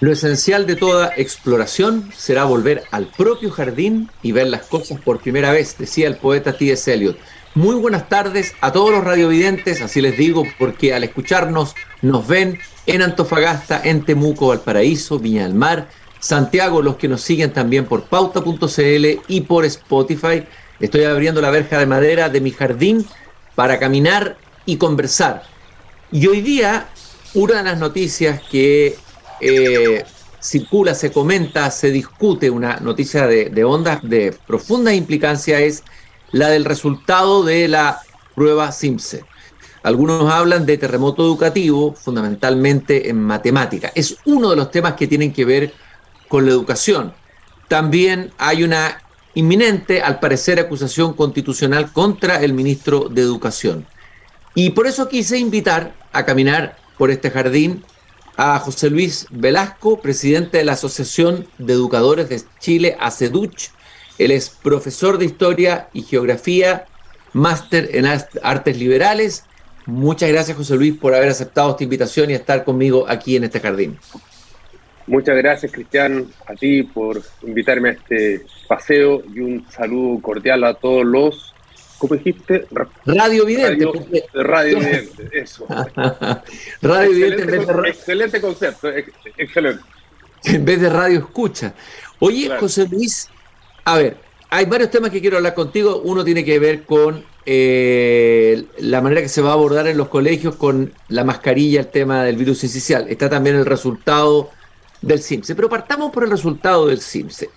Lo 0.00 0.12
esencial 0.12 0.66
de 0.66 0.76
toda 0.76 1.12
exploración 1.16 2.10
será 2.16 2.44
volver 2.44 2.82
al 2.90 3.06
propio 3.06 3.50
jardín 3.50 4.10
y 4.22 4.32
ver 4.32 4.48
las 4.48 4.62
cosas 4.66 5.00
por 5.00 5.20
primera 5.20 5.52
vez, 5.52 5.76
decía 5.78 6.08
el 6.08 6.16
poeta 6.16 6.56
T.S. 6.56 6.92
Eliot. 6.92 7.16
Muy 7.54 7.76
buenas 7.76 8.08
tardes 8.08 8.52
a 8.60 8.72
todos 8.72 8.90
los 8.90 9.04
radiovidentes, 9.04 9.80
así 9.80 10.00
les 10.00 10.18
digo, 10.18 10.42
porque 10.58 10.92
al 10.92 11.04
escucharnos 11.04 11.74
nos 12.02 12.26
ven 12.26 12.58
en 12.86 13.02
Antofagasta, 13.02 13.80
en 13.84 14.04
Temuco, 14.04 14.48
Valparaíso, 14.48 15.20
Viña 15.20 15.44
del 15.44 15.54
Mar, 15.54 15.88
Santiago, 16.18 16.82
los 16.82 16.96
que 16.96 17.06
nos 17.06 17.20
siguen 17.20 17.52
también 17.52 17.84
por 17.84 18.04
pauta.cl 18.04 19.06
y 19.28 19.40
por 19.42 19.64
Spotify. 19.64 20.44
Estoy 20.80 21.04
abriendo 21.04 21.40
la 21.40 21.50
verja 21.50 21.78
de 21.78 21.86
madera 21.86 22.28
de 22.28 22.40
mi 22.40 22.50
jardín 22.50 23.06
para 23.54 23.78
caminar 23.78 24.36
y 24.66 24.76
conversar. 24.76 25.44
Y 26.10 26.26
hoy 26.26 26.40
día, 26.40 26.88
una 27.34 27.58
de 27.58 27.62
las 27.62 27.78
noticias 27.78 28.40
que 28.50 28.96
eh, 29.44 30.04
circula, 30.40 30.94
se 30.94 31.12
comenta, 31.12 31.70
se 31.70 31.90
discute, 31.90 32.50
una 32.50 32.78
noticia 32.78 33.26
de, 33.26 33.50
de 33.50 33.64
ondas 33.64 34.00
de 34.02 34.34
profunda 34.46 34.92
implicancia 34.92 35.60
es 35.60 35.82
la 36.32 36.48
del 36.48 36.64
resultado 36.64 37.44
de 37.44 37.68
la 37.68 38.00
prueba 38.34 38.72
SIMSE. 38.72 39.24
Algunos 39.82 40.32
hablan 40.32 40.64
de 40.64 40.78
terremoto 40.78 41.22
educativo, 41.22 41.92
fundamentalmente 41.92 43.10
en 43.10 43.22
matemática. 43.22 43.92
Es 43.94 44.16
uno 44.24 44.50
de 44.50 44.56
los 44.56 44.70
temas 44.70 44.94
que 44.94 45.06
tienen 45.06 45.32
que 45.32 45.44
ver 45.44 45.74
con 46.28 46.46
la 46.46 46.52
educación. 46.52 47.12
También 47.68 48.32
hay 48.38 48.64
una 48.64 49.02
inminente, 49.34 50.00
al 50.00 50.20
parecer, 50.20 50.58
acusación 50.58 51.12
constitucional 51.12 51.92
contra 51.92 52.42
el 52.42 52.54
ministro 52.54 53.08
de 53.10 53.22
Educación. 53.22 53.86
Y 54.54 54.70
por 54.70 54.86
eso 54.86 55.08
quise 55.08 55.38
invitar 55.38 55.94
a 56.12 56.24
caminar 56.24 56.76
por 56.96 57.10
este 57.10 57.30
jardín 57.30 57.84
a 58.36 58.58
José 58.58 58.90
Luis 58.90 59.26
Velasco, 59.30 60.00
presidente 60.00 60.58
de 60.58 60.64
la 60.64 60.72
Asociación 60.72 61.46
de 61.58 61.72
Educadores 61.72 62.28
de 62.28 62.40
Chile, 62.58 62.96
ACEDUCH, 62.98 63.70
él 64.18 64.30
es 64.30 64.50
profesor 64.50 65.18
de 65.18 65.24
Historia 65.24 65.88
y 65.92 66.02
Geografía, 66.02 66.86
máster 67.32 67.90
en 67.92 68.06
Artes 68.06 68.78
Liberales. 68.78 69.44
Muchas 69.86 70.30
gracias, 70.30 70.56
José 70.56 70.76
Luis, 70.76 70.94
por 70.94 71.14
haber 71.14 71.28
aceptado 71.28 71.70
esta 71.70 71.84
invitación 71.84 72.30
y 72.30 72.34
estar 72.34 72.64
conmigo 72.64 73.06
aquí 73.08 73.36
en 73.36 73.44
este 73.44 73.60
jardín. 73.60 73.98
Muchas 75.06 75.36
gracias, 75.36 75.70
Cristian, 75.70 76.26
a 76.46 76.54
ti 76.54 76.84
por 76.84 77.20
invitarme 77.42 77.90
a 77.90 77.92
este 77.92 78.46
paseo 78.66 79.22
y 79.34 79.40
un 79.40 79.66
saludo 79.70 80.22
cordial 80.22 80.64
a 80.64 80.74
todos 80.74 81.04
los, 81.04 81.53
¿cómo 82.08 82.16
dijiste? 82.16 82.66
Radio 83.06 83.46
Vidente. 83.46 83.86
Radio, 84.34 84.78
Vidente, 84.78 85.30
eso. 85.32 85.66
radio 86.82 87.10
Vidente. 87.10 87.88
excelente 87.88 88.40
concepto, 88.40 88.88
excelente. 89.36 89.82
En 90.44 90.62
vez 90.62 90.78
de 90.78 90.90
radio 90.90 91.20
escucha. 91.20 91.72
Oye, 92.18 92.50
José 92.60 92.86
Luis, 92.86 93.30
a 93.82 93.96
ver, 93.96 94.18
hay 94.50 94.66
varios 94.66 94.90
temas 94.90 95.10
que 95.10 95.22
quiero 95.22 95.38
hablar 95.38 95.54
contigo. 95.54 96.02
Uno 96.04 96.22
tiene 96.22 96.44
que 96.44 96.58
ver 96.58 96.82
con 96.82 97.24
eh, 97.46 98.66
la 98.76 99.00
manera 99.00 99.22
que 99.22 99.30
se 99.30 99.40
va 99.40 99.50
a 99.50 99.52
abordar 99.54 99.86
en 99.86 99.96
los 99.96 100.08
colegios 100.08 100.56
con 100.56 100.92
la 101.08 101.24
mascarilla, 101.24 101.80
el 101.80 101.86
tema 101.86 102.24
del 102.24 102.36
virus 102.36 102.62
incisional. 102.62 103.08
Está 103.08 103.30
también 103.30 103.56
el 103.56 103.64
resultado 103.64 104.50
del 105.00 105.22
CIMSE. 105.22 105.54
Pero 105.54 105.70
partamos 105.70 106.12
por 106.12 106.24
el 106.24 106.30
resultado 106.30 106.88
del 106.88 107.00
CIMSE. 107.00 107.48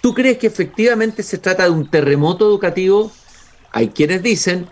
¿Tú 0.00 0.14
crees 0.14 0.38
que 0.38 0.46
efectivamente 0.46 1.24
se 1.24 1.38
trata 1.38 1.64
de 1.64 1.70
un 1.70 1.90
terremoto 1.90 2.46
educativo? 2.46 3.10
Hay 3.72 3.88
quienes 3.88 4.22
dicen 4.22 4.66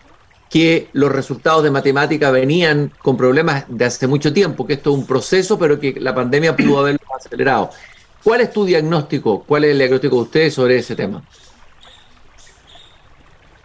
que 0.51 0.89
los 0.93 1.13
resultados 1.13 1.63
de 1.63 1.71
matemática 1.71 2.31
venían 2.31 2.91
con 2.99 3.17
problemas 3.17 3.65
de 3.69 3.85
hace 3.85 4.07
mucho 4.07 4.33
tiempo, 4.33 4.67
que 4.67 4.75
esto 4.75 4.91
es 4.91 4.97
un 4.97 5.07
proceso, 5.07 5.59
pero 5.59 5.79
que 5.79 5.95
la 6.01 6.15
pandemia 6.15 6.57
pudo 6.57 6.81
haberlo 6.81 7.01
acelerado. 7.17 7.71
¿Cuál 8.25 8.41
es 8.41 8.53
tu 8.53 8.65
diagnóstico? 8.65 9.45
¿Cuál 9.45 9.65
es 9.65 9.73
el 9.73 9.79
diagnóstico 9.79 10.17
de 10.17 10.23
ustedes 10.23 10.55
sobre 10.55 10.79
ese 10.79 10.97
tema? 10.97 11.23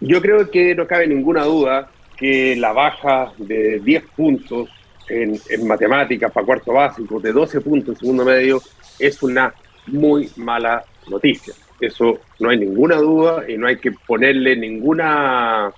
Yo 0.00 0.20
creo 0.20 0.50
que 0.50 0.74
no 0.74 0.86
cabe 0.86 1.06
ninguna 1.06 1.44
duda 1.44 1.90
que 2.16 2.54
la 2.56 2.72
baja 2.72 3.32
de 3.38 3.80
10 3.80 4.04
puntos 4.14 4.68
en, 5.08 5.40
matemáticas 5.66 6.30
para 6.32 6.46
cuarto 6.46 6.72
básico, 6.72 7.20
de 7.20 7.32
12 7.32 7.60
puntos 7.60 7.94
en 7.94 8.00
segundo 8.00 8.24
medio, 8.24 8.60
es 8.98 9.22
una 9.22 9.54
muy 9.86 10.30
mala 10.36 10.84
noticia. 11.08 11.54
Eso 11.86 12.20
no 12.40 12.50
hay 12.50 12.58
ninguna 12.58 12.96
duda 12.96 13.44
y 13.48 13.56
no 13.56 13.66
hay 13.66 13.76
que 13.76 13.92
ponerle 13.92 14.56
ninguna, 14.56 15.72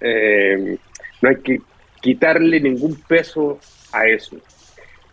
eh, 0.00 0.78
no 1.22 1.28
hay 1.28 1.36
que 1.36 1.60
quitarle 2.00 2.60
ningún 2.60 2.94
peso 3.02 3.58
a 3.92 4.06
eso. 4.06 4.36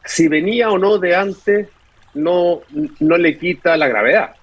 Si 0.06 0.28
venía 0.28 0.70
o 0.70 0.78
no 0.78 0.98
de 0.98 1.16
antes, 1.16 1.68
no, 2.14 2.62
no 3.00 3.18
le 3.18 3.38
quita 3.38 3.78
la 3.78 3.88
gravedad. 3.88 4.36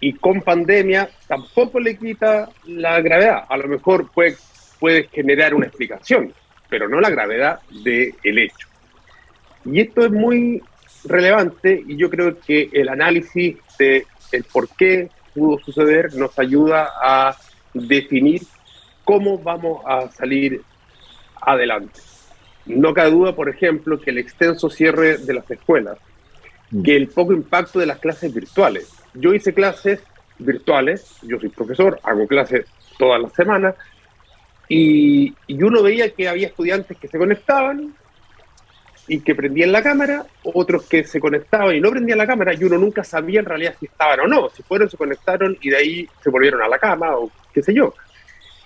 Y 0.00 0.14
con 0.14 0.40
pandemia 0.40 1.10
tampoco 1.26 1.80
le 1.80 1.96
quita 1.96 2.48
la 2.66 3.00
gravedad. 3.00 3.44
A 3.48 3.56
lo 3.56 3.68
mejor 3.68 4.10
puede, 4.12 5.08
generar 5.12 5.54
una 5.54 5.66
explicación, 5.66 6.32
pero 6.68 6.88
no 6.88 7.00
la 7.00 7.10
gravedad 7.10 7.60
del 7.84 8.38
hecho. 8.38 8.68
Y 9.64 9.80
esto 9.80 10.06
es 10.06 10.10
muy 10.10 10.62
relevante 11.04 11.82
y 11.86 11.96
yo 11.96 12.10
creo 12.10 12.38
que 12.38 12.68
el 12.72 12.88
análisis 12.88 13.56
de 13.78 14.06
el 14.32 14.44
por 14.44 14.68
qué 14.68 15.08
pudo 15.34 15.58
suceder 15.58 16.14
nos 16.14 16.38
ayuda 16.38 16.90
a 17.02 17.36
definir 17.74 18.42
cómo 19.04 19.38
vamos 19.38 19.82
a 19.86 20.08
salir 20.10 20.62
adelante. 21.40 22.00
No 22.66 22.92
cabe 22.94 23.10
duda, 23.10 23.34
por 23.34 23.48
ejemplo, 23.48 24.00
que 24.00 24.10
el 24.10 24.18
extenso 24.18 24.70
cierre 24.70 25.18
de 25.18 25.34
las 25.34 25.50
escuelas 25.50 25.98
Mm. 26.70 26.82
que 26.82 26.96
el 26.96 27.08
poco 27.08 27.32
impacto 27.32 27.78
de 27.78 27.86
las 27.86 27.98
clases 27.98 28.32
virtuales. 28.32 28.92
Yo 29.14 29.34
hice 29.34 29.52
clases 29.52 30.00
virtuales, 30.38 31.16
yo 31.22 31.38
soy 31.38 31.48
profesor, 31.48 31.98
hago 32.02 32.26
clases 32.26 32.66
todas 32.98 33.20
las 33.20 33.32
semanas, 33.32 33.74
y, 34.68 35.34
uno 35.48 35.82
veía 35.82 36.10
que 36.10 36.28
había 36.28 36.46
estudiantes 36.46 36.96
que 36.96 37.08
se 37.08 37.18
conectaban 37.18 37.94
y 39.10 39.20
que 39.20 39.34
prendían 39.34 39.72
la 39.72 39.82
cámara, 39.82 40.24
otros 40.44 40.86
que 40.86 41.02
se 41.02 41.18
conectaban 41.18 41.74
y 41.74 41.80
no 41.80 41.90
prendían 41.90 42.18
la 42.18 42.28
cámara, 42.28 42.54
y 42.54 42.62
uno 42.62 42.78
nunca 42.78 43.02
sabía 43.02 43.40
en 43.40 43.46
realidad 43.46 43.74
si 43.80 43.86
estaban 43.86 44.20
o 44.20 44.26
no, 44.28 44.48
si 44.50 44.62
fueron, 44.62 44.88
se 44.88 44.96
conectaron 44.96 45.58
y 45.60 45.70
de 45.70 45.76
ahí 45.76 46.08
se 46.22 46.30
volvieron 46.30 46.62
a 46.62 46.68
la 46.68 46.78
cama 46.78 47.16
o 47.16 47.28
qué 47.52 47.60
sé 47.60 47.74
yo. 47.74 47.92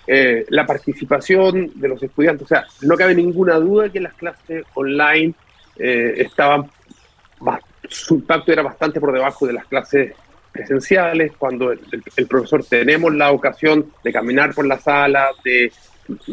Eh, 0.05 0.45
la 0.49 0.67
participación 0.67 1.71
de 1.73 1.87
los 1.87 2.03
estudiantes, 2.03 2.45
o 2.45 2.47
sea, 2.47 2.63
no 2.81 2.95
cabe 2.95 3.15
ninguna 3.15 3.55
duda 3.55 3.89
que 3.89 3.99
las 3.99 4.13
clases 4.13 4.63
online 4.75 5.33
eh, 5.77 6.13
estaban 6.17 6.69
su 7.89 8.15
impacto 8.15 8.51
era 8.51 8.61
bastante 8.61 8.99
por 8.99 9.11
debajo 9.11 9.47
de 9.47 9.53
las 9.53 9.65
clases 9.65 10.13
presenciales, 10.51 11.33
cuando 11.37 11.71
el, 11.71 12.27
profesor 12.27 12.63
tenemos 12.63 13.13
la 13.13 13.31
ocasión 13.31 13.91
de 14.03 14.13
caminar 14.13 14.53
por 14.53 14.65
la 14.65 14.79
sala, 14.79 15.29
de, 15.43 15.71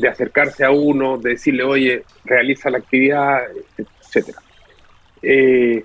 acercarse 0.08 0.64
a 0.64 0.70
uno, 0.70 1.18
de 1.18 1.30
decirle, 1.30 1.64
oye, 1.64 2.04
realiza 2.24 2.70
la 2.70 2.78
actividad, 2.78 3.40
etc. 4.14 4.36
Eh, 5.22 5.84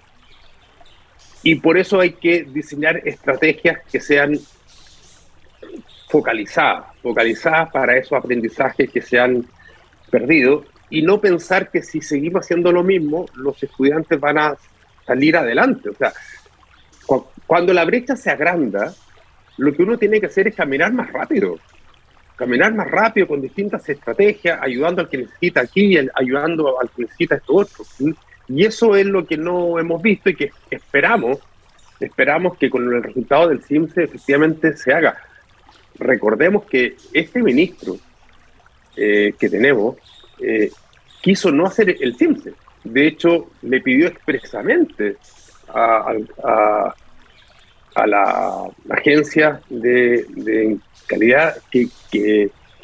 y 1.43 1.55
por 1.55 1.77
eso 1.77 1.99
hay 1.99 2.13
que 2.13 2.43
diseñar 2.43 3.01
estrategias 3.07 3.79
que 3.91 3.99
sean 3.99 4.37
focalizadas, 6.09 6.85
focalizadas 7.01 7.71
para 7.71 7.97
esos 7.97 8.13
aprendizajes 8.13 8.89
que 8.89 9.01
se 9.01 9.19
han 9.19 9.45
perdido 10.09 10.65
y 10.89 11.01
no 11.01 11.19
pensar 11.19 11.69
que 11.69 11.81
si 11.81 12.01
seguimos 12.01 12.45
haciendo 12.45 12.71
lo 12.71 12.83
mismo, 12.83 13.25
los 13.35 13.61
estudiantes 13.61 14.19
van 14.19 14.37
a 14.37 14.57
salir 15.05 15.35
adelante. 15.35 15.89
O 15.89 15.93
sea, 15.93 16.13
cuando 17.45 17.73
la 17.73 17.85
brecha 17.85 18.15
se 18.15 18.29
agranda, 18.29 18.93
lo 19.57 19.73
que 19.73 19.83
uno 19.83 19.97
tiene 19.97 20.19
que 20.19 20.27
hacer 20.27 20.47
es 20.47 20.55
caminar 20.55 20.93
más 20.93 21.11
rápido. 21.11 21.59
Caminar 22.37 22.73
más 22.73 22.89
rápido 22.89 23.27
con 23.27 23.41
distintas 23.41 23.89
estrategias, 23.89 24.59
ayudando 24.61 25.01
al 25.01 25.09
que 25.09 25.17
necesita 25.17 25.61
aquí, 25.61 25.97
ayudando 26.13 26.79
al 26.79 26.89
que 26.89 27.01
necesita 27.01 27.35
esto 27.35 27.53
otro. 27.55 27.83
Y 28.47 28.65
eso 28.65 28.95
es 28.95 29.05
lo 29.05 29.25
que 29.25 29.35
no 29.35 29.77
hemos 29.77 30.01
visto 30.01 30.29
y 30.29 30.35
que 30.35 30.51
esperamos, 30.71 31.39
esperamos 31.99 32.57
que 32.57 32.69
con 32.69 32.83
el 32.83 33.03
resultado 33.03 33.49
del 33.49 33.61
CIMSE 33.61 34.03
efectivamente 34.03 34.77
se 34.77 34.93
haga. 34.93 35.17
Recordemos 35.99 36.63
que 36.65 36.95
este 37.11 37.43
ministro 37.43 37.97
eh, 38.95 39.33
que 39.37 39.49
tenemos 39.49 39.97
eh, 40.39 40.71
quiso 41.21 41.51
no 41.51 41.65
hacer 41.65 41.97
el 41.99 42.15
CIMSE 42.15 42.53
de 42.93 43.07
hecho, 43.07 43.49
le 43.63 43.81
pidió 43.81 44.07
expresamente 44.07 45.17
a, 45.69 46.13
la 48.05 48.65
agencia 48.89 49.61
de, 49.69 50.77
calidad 51.07 51.57
que, 51.71 51.89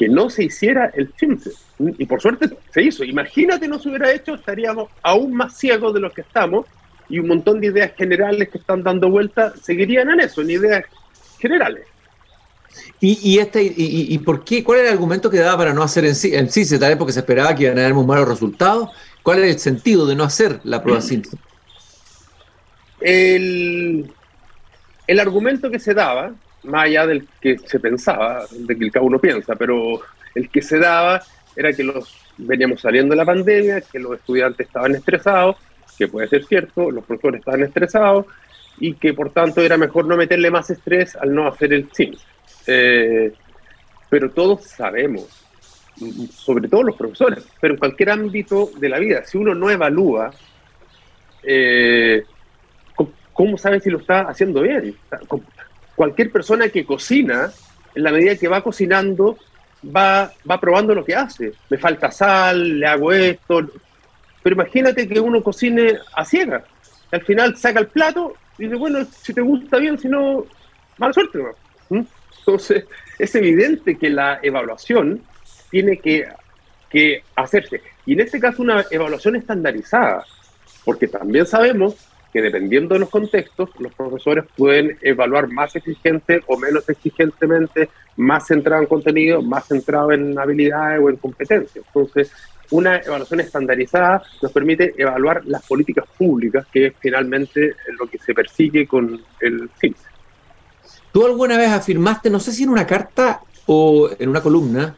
no 0.09 0.29
se 0.29 0.43
hiciera 0.43 0.91
el 0.93 1.13
CIMSE. 1.17 1.51
Y 1.97 2.05
por 2.05 2.21
suerte 2.21 2.49
se 2.73 2.81
hizo. 2.81 3.05
Imagínate 3.05 3.67
no 3.69 3.79
se 3.79 3.87
hubiera 3.87 4.11
hecho, 4.11 4.35
estaríamos 4.35 4.89
aún 5.01 5.33
más 5.33 5.57
ciegos 5.57 5.93
de 5.93 6.01
los 6.01 6.13
que 6.13 6.21
estamos 6.21 6.65
y 7.07 7.19
un 7.19 7.27
montón 7.27 7.61
de 7.61 7.67
ideas 7.67 7.93
generales 7.95 8.49
que 8.49 8.57
están 8.57 8.83
dando 8.83 9.09
vuelta 9.09 9.53
seguirían 9.61 10.09
en 10.09 10.19
eso, 10.21 10.41
en 10.41 10.51
ideas 10.51 10.83
generales. 11.39 11.85
¿Y, 12.99 13.19
y, 13.21 13.39
este, 13.39 13.61
y, 13.63 14.17
por 14.19 14.43
qué? 14.43 14.63
¿Cuál 14.63 14.79
era 14.79 14.87
el 14.89 14.93
argumento 14.95 15.29
que 15.29 15.37
daba 15.37 15.57
para 15.57 15.73
no 15.73 15.83
hacer 15.83 16.05
en 16.05 16.15
sí? 16.15 16.33
En 16.33 16.49
tal 16.49 16.89
vez 16.89 16.97
porque 16.97 17.13
se 17.13 17.19
esperaba 17.19 17.55
que 17.55 17.63
iban 17.63 17.77
a 17.77 17.81
haber 17.81 17.93
muy 17.93 18.05
malos 18.05 18.27
resultados 18.27 18.89
¿Cuál 19.23 19.43
es 19.43 19.55
el 19.55 19.59
sentido 19.59 20.05
de 20.05 20.15
no 20.15 20.25
hacer 20.25 20.59
la 20.63 20.83
prueba 20.83 21.01
SIMSE? 21.01 21.37
el, 23.03 24.11
el 25.07 25.19
argumento 25.19 25.69
que 25.69 25.79
se 25.79 25.93
daba, 25.93 26.33
más 26.63 26.85
allá 26.85 27.07
del 27.07 27.27
que 27.41 27.57
se 27.57 27.79
pensaba, 27.79 28.45
de 28.51 28.77
que 28.77 28.91
cada 28.91 29.05
uno 29.05 29.19
piensa, 29.19 29.55
pero 29.55 30.01
el 30.35 30.49
que 30.49 30.61
se 30.61 30.79
daba 30.79 31.21
era 31.55 31.73
que 31.73 31.83
los 31.83 32.17
veníamos 32.37 32.81
saliendo 32.81 33.13
de 33.13 33.17
la 33.17 33.25
pandemia, 33.25 33.81
que 33.81 33.99
los 33.99 34.15
estudiantes 34.15 34.67
estaban 34.67 34.95
estresados, 34.95 35.57
que 35.97 36.07
puede 36.07 36.27
ser 36.27 36.45
cierto, 36.45 36.89
los 36.89 37.05
profesores 37.05 37.39
estaban 37.39 37.63
estresados 37.63 38.25
y 38.79 38.95
que 38.95 39.13
por 39.13 39.31
tanto 39.31 39.61
era 39.61 39.77
mejor 39.77 40.05
no 40.05 40.17
meterle 40.17 40.49
más 40.49 40.69
estrés 40.69 41.15
al 41.15 41.33
no 41.33 41.47
hacer 41.47 41.73
el 41.73 41.89
SIMS. 41.91 42.25
Eh, 42.67 43.33
pero 44.09 44.31
todos 44.31 44.63
sabemos, 44.63 45.27
sobre 46.31 46.67
todo 46.67 46.83
los 46.83 46.95
profesores, 46.95 47.45
pero 47.59 47.73
en 47.73 47.79
cualquier 47.79 48.11
ámbito 48.11 48.71
de 48.77 48.89
la 48.89 48.99
vida, 48.99 49.23
si 49.25 49.37
uno 49.37 49.53
no 49.53 49.69
evalúa, 49.69 50.31
eh, 51.43 52.23
¿cómo 53.33 53.57
sabe 53.57 53.79
si 53.79 53.89
lo 53.89 53.99
está 53.99 54.21
haciendo 54.21 54.61
bien? 54.61 54.95
Cualquier 55.95 56.31
persona 56.31 56.69
que 56.69 56.85
cocina, 56.85 57.51
en 57.95 58.03
la 58.03 58.11
medida 58.11 58.35
que 58.35 58.47
va 58.47 58.61
cocinando, 58.61 59.37
va, 59.83 60.31
va 60.49 60.59
probando 60.59 60.95
lo 60.95 61.03
que 61.03 61.15
hace. 61.15 61.53
Me 61.69 61.77
falta 61.77 62.11
sal, 62.11 62.79
le 62.79 62.87
hago 62.87 63.11
esto. 63.11 63.67
Pero 64.41 64.55
imagínate 64.55 65.07
que 65.07 65.19
uno 65.19 65.43
cocine 65.43 65.97
a 66.13 66.25
ciegas. 66.25 66.63
Al 67.11 67.21
final 67.21 67.55
saca 67.57 67.79
el 67.79 67.87
plato 67.87 68.33
y 68.57 68.63
dice, 68.63 68.75
bueno, 68.75 69.05
si 69.05 69.33
te 69.33 69.41
gusta 69.41 69.77
bien, 69.77 69.97
si 69.97 70.07
no, 70.07 70.45
mala 70.97 71.13
suerte. 71.13 71.39
¿Mm? 71.89 72.01
Entonces, 72.39 72.85
es 73.19 73.35
evidente 73.35 73.97
que 73.97 74.09
la 74.09 74.39
evaluación 74.41 75.21
tiene 75.69 75.97
que, 75.97 76.27
que 76.89 77.23
hacerse. 77.35 77.81
Y 78.05 78.13
en 78.13 78.21
este 78.21 78.39
caso 78.39 78.61
una 78.61 78.83
evaluación 78.91 79.35
estandarizada, 79.35 80.25
porque 80.83 81.07
también 81.07 81.45
sabemos 81.45 81.95
que 82.33 82.41
dependiendo 82.41 82.95
de 82.95 83.01
los 83.01 83.09
contextos, 83.09 83.69
los 83.77 83.93
profesores 83.93 84.45
pueden 84.57 84.97
evaluar 85.03 85.47
más 85.49 85.75
exigente 85.75 86.41
o 86.47 86.57
menos 86.57 86.89
exigentemente, 86.89 87.89
más 88.17 88.47
centrado 88.47 88.81
en 88.81 88.87
contenido, 88.87 89.43
más 89.43 89.67
centrado 89.67 90.11
en 90.11 90.37
habilidades 90.37 90.99
o 90.99 91.09
en 91.11 91.17
competencias. 91.17 91.85
Entonces, 91.85 92.31
una 92.71 92.97
evaluación 92.97 93.41
estandarizada 93.41 94.23
nos 94.41 94.51
permite 94.51 94.95
evaluar 94.97 95.45
las 95.45 95.63
políticas 95.63 96.05
públicas, 96.17 96.65
que 96.73 96.87
es 96.87 96.93
finalmente 96.99 97.75
lo 97.99 98.07
que 98.07 98.17
se 98.17 98.33
persigue 98.33 98.87
con 98.87 99.21
el 99.39 99.69
CIMS. 99.79 99.99
Tú 101.11 101.27
alguna 101.27 101.55
vez 101.57 101.69
afirmaste, 101.69 102.31
no 102.31 102.39
sé 102.39 102.51
si 102.51 102.63
en 102.63 102.69
una 102.69 102.87
carta 102.87 103.41
o 103.67 104.09
en 104.17 104.27
una 104.27 104.41
columna, 104.41 104.95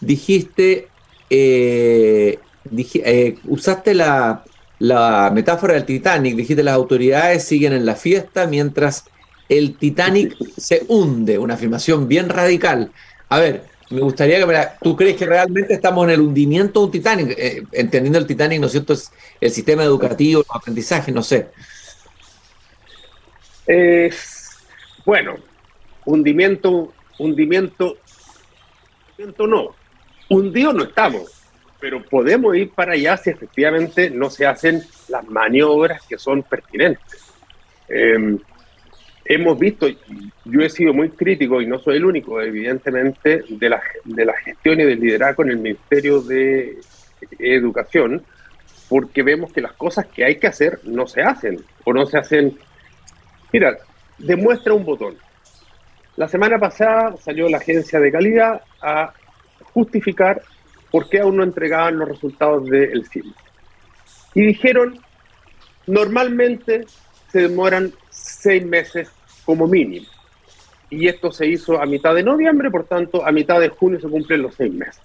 dijiste, 0.00 0.88
eh, 1.30 2.40
eh, 2.74 3.38
usaste 3.44 3.94
la, 3.94 4.42
la 4.82 5.30
metáfora 5.32 5.74
del 5.74 5.84
Titanic, 5.84 6.34
dijiste 6.34 6.64
las 6.64 6.74
autoridades 6.74 7.44
siguen 7.44 7.72
en 7.72 7.86
la 7.86 7.94
fiesta 7.94 8.48
mientras 8.48 9.04
el 9.48 9.76
Titanic 9.76 10.36
se 10.56 10.82
hunde, 10.88 11.38
una 11.38 11.54
afirmación 11.54 12.08
bien 12.08 12.28
radical. 12.28 12.90
A 13.28 13.38
ver, 13.38 13.62
me 13.90 14.00
gustaría 14.00 14.40
que 14.40 14.46
me 14.46 14.58
¿Tú 14.82 14.96
crees 14.96 15.16
que 15.16 15.24
realmente 15.24 15.74
estamos 15.74 16.02
en 16.04 16.10
el 16.10 16.20
hundimiento 16.20 16.80
de 16.80 16.86
un 16.86 16.90
Titanic? 16.90 17.34
Eh, 17.38 17.62
entendiendo 17.70 18.18
el 18.18 18.26
Titanic, 18.26 18.58
¿no 18.58 18.66
es 18.66 18.72
cierto? 18.72 18.94
Es 18.94 19.12
el 19.40 19.52
sistema 19.52 19.84
educativo, 19.84 20.40
el 20.40 20.46
aprendizaje, 20.52 21.12
no 21.12 21.22
sé. 21.22 21.46
bueno, 25.06 25.36
hundimiento, 26.06 26.92
hundimiento, 27.20 27.98
hundimiento 29.16 29.46
no. 29.46 29.76
Hundido 30.28 30.72
no 30.72 30.82
estamos 30.82 31.41
pero 31.82 32.00
podemos 32.00 32.54
ir 32.56 32.70
para 32.70 32.92
allá 32.92 33.16
si 33.16 33.30
efectivamente 33.30 34.08
no 34.08 34.30
se 34.30 34.46
hacen 34.46 34.82
las 35.08 35.28
maniobras 35.28 36.06
que 36.06 36.16
son 36.16 36.44
pertinentes. 36.44 37.34
Em, 37.88 38.38
hemos 39.24 39.58
visto, 39.58 39.88
yo 40.44 40.60
he 40.60 40.70
sido 40.70 40.94
muy 40.94 41.10
crítico 41.10 41.60
y 41.60 41.66
no 41.66 41.80
soy 41.80 41.96
el 41.96 42.04
único, 42.04 42.40
evidentemente, 42.40 43.42
de 43.48 43.68
la, 43.68 43.82
de 44.04 44.24
la 44.24 44.32
gestión 44.34 44.78
y 44.78 44.84
del 44.84 45.00
liderazgo 45.00 45.42
en 45.42 45.50
el 45.50 45.56
Ministerio 45.56 46.22
de 46.22 46.78
Educación, 47.40 48.22
porque 48.88 49.24
vemos 49.24 49.52
que 49.52 49.60
las 49.60 49.72
cosas 49.72 50.06
que 50.06 50.24
hay 50.24 50.36
que 50.36 50.46
hacer 50.46 50.78
no 50.84 51.08
se 51.08 51.22
hacen 51.22 51.64
o 51.82 51.92
no 51.92 52.06
se 52.06 52.16
hacen. 52.16 52.56
Mira, 53.52 53.76
demuestra 54.18 54.72
un 54.72 54.84
botón. 54.84 55.16
La 56.14 56.28
semana 56.28 56.60
pasada 56.60 57.16
salió 57.16 57.48
la 57.48 57.58
agencia 57.58 57.98
de 57.98 58.12
calidad 58.12 58.62
a 58.80 59.12
justificar 59.72 60.42
por 60.92 61.08
qué 61.08 61.20
aún 61.20 61.38
no 61.38 61.42
entregaban 61.42 61.98
los 61.98 62.08
resultados 62.08 62.68
del 62.68 63.04
CIMI. 63.08 63.34
Y 64.34 64.42
dijeron, 64.42 65.00
normalmente 65.86 66.84
se 67.30 67.40
demoran 67.40 67.92
seis 68.10 68.64
meses 68.64 69.10
como 69.44 69.66
mínimo. 69.66 70.06
Y 70.90 71.08
esto 71.08 71.32
se 71.32 71.46
hizo 71.46 71.80
a 71.80 71.86
mitad 71.86 72.14
de 72.14 72.22
noviembre, 72.22 72.70
por 72.70 72.84
tanto, 72.84 73.26
a 73.26 73.32
mitad 73.32 73.58
de 73.58 73.70
junio 73.70 73.98
se 73.98 74.08
cumplen 74.08 74.42
los 74.42 74.54
seis 74.54 74.72
meses. 74.72 75.00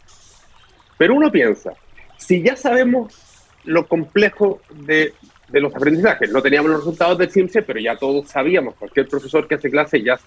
Pero 0.97 1.15
uno 1.15 1.31
piensa, 1.31 1.71
si 2.17 2.43
ya 2.43 2.57
sabemos 2.57 3.47
lo 3.63 3.87
complejo 3.87 4.61
de, 4.69 5.13
de 5.47 5.61
los 5.61 5.73
aprendizajes, 5.73 6.29
no 6.31 6.41
teníamos 6.41 6.71
los 6.71 6.79
resultados 6.81 7.17
del 7.17 7.31
CIMSE, 7.31 7.61
pero 7.61 7.79
ya 7.79 7.95
todos 7.95 8.27
sabíamos, 8.27 8.75
cualquier 8.75 9.07
profesor 9.07 9.47
que 9.47 9.55
hace 9.55 9.71
clase 9.71 10.03
ya 10.03 10.19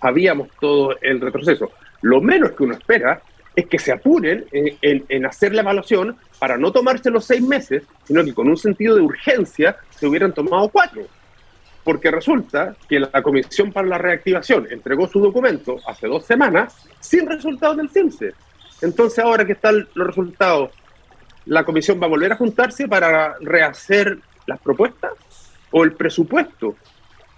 sabíamos 0.00 0.48
todo 0.60 0.96
el 1.00 1.20
retroceso. 1.20 1.72
Lo 2.02 2.20
menos 2.20 2.52
que 2.52 2.62
uno 2.62 2.74
espera 2.74 3.20
es 3.60 3.66
que 3.66 3.78
se 3.78 3.92
apuren 3.92 4.46
en, 4.52 5.26
hacer 5.26 5.54
la 5.54 5.62
evaluación 5.62 6.16
para 6.38 6.56
no 6.56 6.72
tomarse 6.72 7.10
los 7.10 7.24
seis 7.24 7.42
meses, 7.42 7.82
sino 8.04 8.24
que 8.24 8.34
con 8.34 8.48
un 8.48 8.56
sentido 8.56 8.96
de 8.96 9.02
urgencia 9.02 9.76
se 9.90 10.06
hubieran 10.06 10.32
tomado 10.32 10.68
cuatro. 10.68 11.02
Porque 11.84 12.10
resulta 12.10 12.76
que 12.88 13.00
la 13.00 13.22
Comisión 13.22 13.72
para 13.72 13.88
la 13.88 13.98
Reactivación 13.98 14.68
entregó 14.70 15.08
su 15.08 15.20
documento 15.20 15.78
hace 15.86 16.06
dos 16.06 16.26
semanas 16.26 16.86
sin 17.00 17.26
resultados 17.26 17.76
del 17.76 17.90
CIMSE. 17.90 18.32
Entonces 18.82 19.18
ahora 19.18 19.44
que 19.44 19.52
están 19.52 19.86
los 19.94 20.06
resultados, 20.06 20.70
¿la 21.46 21.64
Comisión 21.64 22.00
va 22.00 22.06
a 22.06 22.10
volver 22.10 22.32
a 22.32 22.36
juntarse 22.36 22.88
para 22.88 23.36
rehacer 23.40 24.18
las 24.46 24.60
propuestas? 24.60 25.12
¿O 25.70 25.84
el 25.84 25.92
presupuesto? 25.92 26.76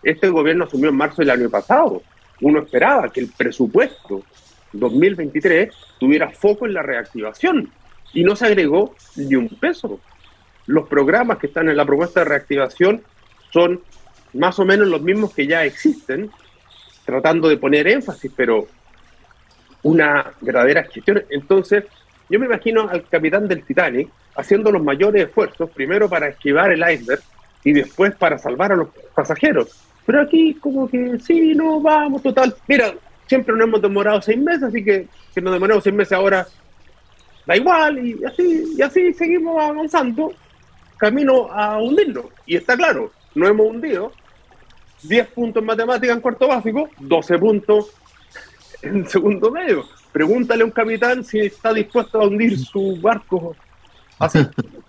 Este 0.02 0.28
gobierno 0.28 0.64
asumió 0.64 0.88
en 0.90 0.96
marzo 0.96 1.22
del 1.22 1.30
año 1.30 1.50
pasado. 1.50 2.02
Uno 2.40 2.60
esperaba 2.60 3.08
que 3.08 3.20
el 3.20 3.28
presupuesto 3.28 4.24
2023 4.72 5.74
tuviera 5.98 6.30
foco 6.30 6.66
en 6.66 6.74
la 6.74 6.82
reactivación 6.82 7.70
y 8.12 8.24
no 8.24 8.36
se 8.36 8.46
agregó 8.46 8.94
ni 9.16 9.34
un 9.34 9.48
peso. 9.48 10.00
Los 10.66 10.88
programas 10.88 11.38
que 11.38 11.48
están 11.48 11.68
en 11.68 11.76
la 11.76 11.84
propuesta 11.84 12.20
de 12.20 12.26
reactivación 12.26 13.02
son 13.50 13.80
más 14.34 14.58
o 14.58 14.64
menos 14.64 14.88
los 14.88 15.02
mismos 15.02 15.34
que 15.34 15.46
ya 15.46 15.64
existen, 15.64 16.30
tratando 17.04 17.48
de 17.48 17.56
poner 17.56 17.88
énfasis, 17.88 18.32
pero 18.34 18.68
una 19.82 20.32
verdadera 20.40 20.84
gestión. 20.84 21.24
Entonces, 21.30 21.84
yo 22.28 22.38
me 22.38 22.46
imagino 22.46 22.88
al 22.88 23.06
capitán 23.08 23.48
del 23.48 23.64
Titanic 23.64 24.08
haciendo 24.36 24.70
los 24.70 24.82
mayores 24.82 25.26
esfuerzos, 25.26 25.70
primero 25.70 26.08
para 26.08 26.28
esquivar 26.28 26.72
el 26.72 26.80
iceberg 26.80 27.22
y 27.64 27.72
después 27.72 28.14
para 28.14 28.38
salvar 28.38 28.72
a 28.72 28.76
los 28.76 28.88
pasajeros. 29.14 29.68
Pero 30.06 30.22
aquí 30.22 30.54
como 30.54 30.88
que 30.88 31.18
sí, 31.18 31.54
no, 31.54 31.80
vamos, 31.80 32.22
total. 32.22 32.54
Mira, 32.66 32.94
siempre 33.26 33.54
nos 33.54 33.66
hemos 33.66 33.82
demorado 33.82 34.20
seis 34.22 34.38
meses, 34.38 34.64
así 34.64 34.84
que 34.84 35.08
que 35.34 35.40
nos 35.40 35.52
demoremos 35.52 35.82
seis 35.82 35.94
meses 35.94 36.12
ahora 36.12 36.46
da 37.46 37.56
igual, 37.56 37.98
y 37.98 38.24
así, 38.24 38.74
y 38.76 38.82
así 38.82 39.12
seguimos 39.14 39.60
avanzando 39.60 40.32
camino 40.96 41.50
a 41.52 41.78
hundirnos. 41.78 42.26
Y 42.46 42.56
está 42.56 42.76
claro, 42.76 43.10
no 43.34 43.48
hemos 43.48 43.66
hundido 43.66 44.12
10 45.02 45.28
puntos 45.28 45.60
en 45.60 45.66
matemática 45.66 46.12
en 46.12 46.20
cuarto 46.20 46.46
básico, 46.46 46.88
12 47.00 47.38
puntos 47.38 47.90
en 48.82 49.08
segundo 49.08 49.50
medio. 49.50 49.84
Pregúntale 50.12 50.62
a 50.62 50.66
un 50.66 50.70
capitán 50.70 51.24
si 51.24 51.40
está 51.40 51.72
dispuesto 51.72 52.20
a 52.20 52.26
hundir 52.26 52.58
su 52.58 53.00
barco 53.00 53.56
así. 54.18 54.46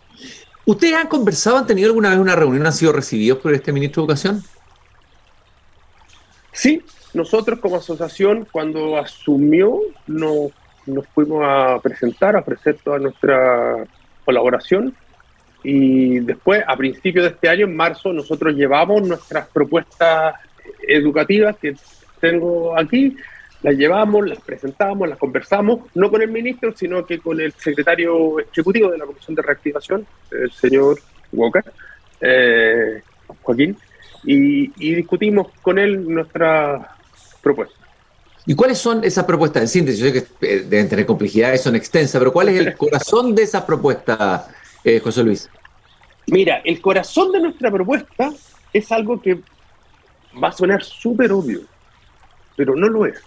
¿Ustedes 0.65 0.95
han 0.95 1.07
conversado, 1.07 1.57
han 1.57 1.67
tenido 1.67 1.87
alguna 1.87 2.09
vez 2.09 2.19
una 2.19 2.35
reunión, 2.35 2.65
han 2.65 2.73
sido 2.73 2.93
recibidos 2.93 3.39
por 3.39 3.53
este 3.53 3.73
ministro 3.73 4.01
de 4.01 4.05
Educación? 4.05 4.43
Sí, 6.53 6.85
nosotros 7.13 7.59
como 7.59 7.77
asociación, 7.77 8.47
cuando 8.51 8.97
asumió, 8.97 9.79
nos, 10.07 10.51
fuimos 11.13 11.43
a 11.45 11.79
presentar, 11.81 12.35
a 12.35 12.39
ofrecer 12.39 12.77
toda 12.83 12.99
nuestra 12.99 13.85
colaboración. 14.25 14.95
Y 15.63 16.19
después, 16.19 16.63
a 16.67 16.75
principios 16.75 17.25
de 17.25 17.31
este 17.31 17.49
año, 17.49 17.65
en 17.65 17.75
marzo, 17.75 18.11
nosotros 18.11 18.55
llevamos 18.55 19.07
nuestras 19.07 19.47
propuestas 19.47 20.35
educativas 20.87 21.55
que 21.57 21.75
tengo 22.19 22.77
aquí, 22.77 23.15
las 23.61 23.75
llevamos, 23.75 24.27
las 24.27 24.39
presentamos, 24.41 25.07
las 25.07 25.17
conversamos, 25.17 25.81
no 25.93 26.09
con 26.09 26.21
el 26.21 26.31
ministro, 26.31 26.73
sino 26.75 27.05
que 27.05 27.19
con 27.19 27.39
el 27.39 27.53
secretario 27.53 28.39
ejecutivo 28.39 28.89
de 28.91 28.97
la 28.97 29.05
Comisión 29.05 29.35
de 29.35 29.41
Reactivación, 29.41 30.05
el 30.31 30.51
señor 30.51 30.99
Walker, 31.31 31.63
eh, 32.19 33.01
Joaquín, 33.41 33.77
y, 34.25 34.71
y, 34.77 34.95
discutimos 34.95 35.47
con 35.61 35.77
él 35.77 36.07
nuestra 36.07 36.95
propuestas. 37.43 37.77
¿Y 38.45 38.55
cuáles 38.55 38.77
son 38.77 39.03
esas 39.03 39.25
propuestas 39.25 39.61
en 39.61 39.67
síntesis? 39.67 39.99
Yo 40.01 40.07
sé 40.07 40.13
que 40.13 40.47
eh, 40.47 40.65
deben 40.67 40.89
tener 40.89 41.05
complejidades, 41.05 41.61
son 41.61 41.75
extensas, 41.75 42.19
pero 42.19 42.33
¿cuál 42.33 42.49
es 42.49 42.59
el 42.59 42.75
corazón 42.75 43.35
de 43.35 43.43
esa 43.43 43.65
propuesta, 43.65 44.47
eh, 44.83 44.99
José 44.99 45.23
Luis? 45.23 45.49
Mira, 46.27 46.61
el 46.65 46.81
corazón 46.81 47.31
de 47.31 47.39
nuestra 47.39 47.71
propuesta 47.71 48.33
es 48.73 48.91
algo 48.91 49.21
que 49.21 49.39
va 50.41 50.49
a 50.49 50.51
sonar 50.51 50.83
súper 50.83 51.31
obvio, 51.31 51.61
pero 52.55 52.75
no 52.75 52.87
lo 52.87 53.05
es. 53.05 53.21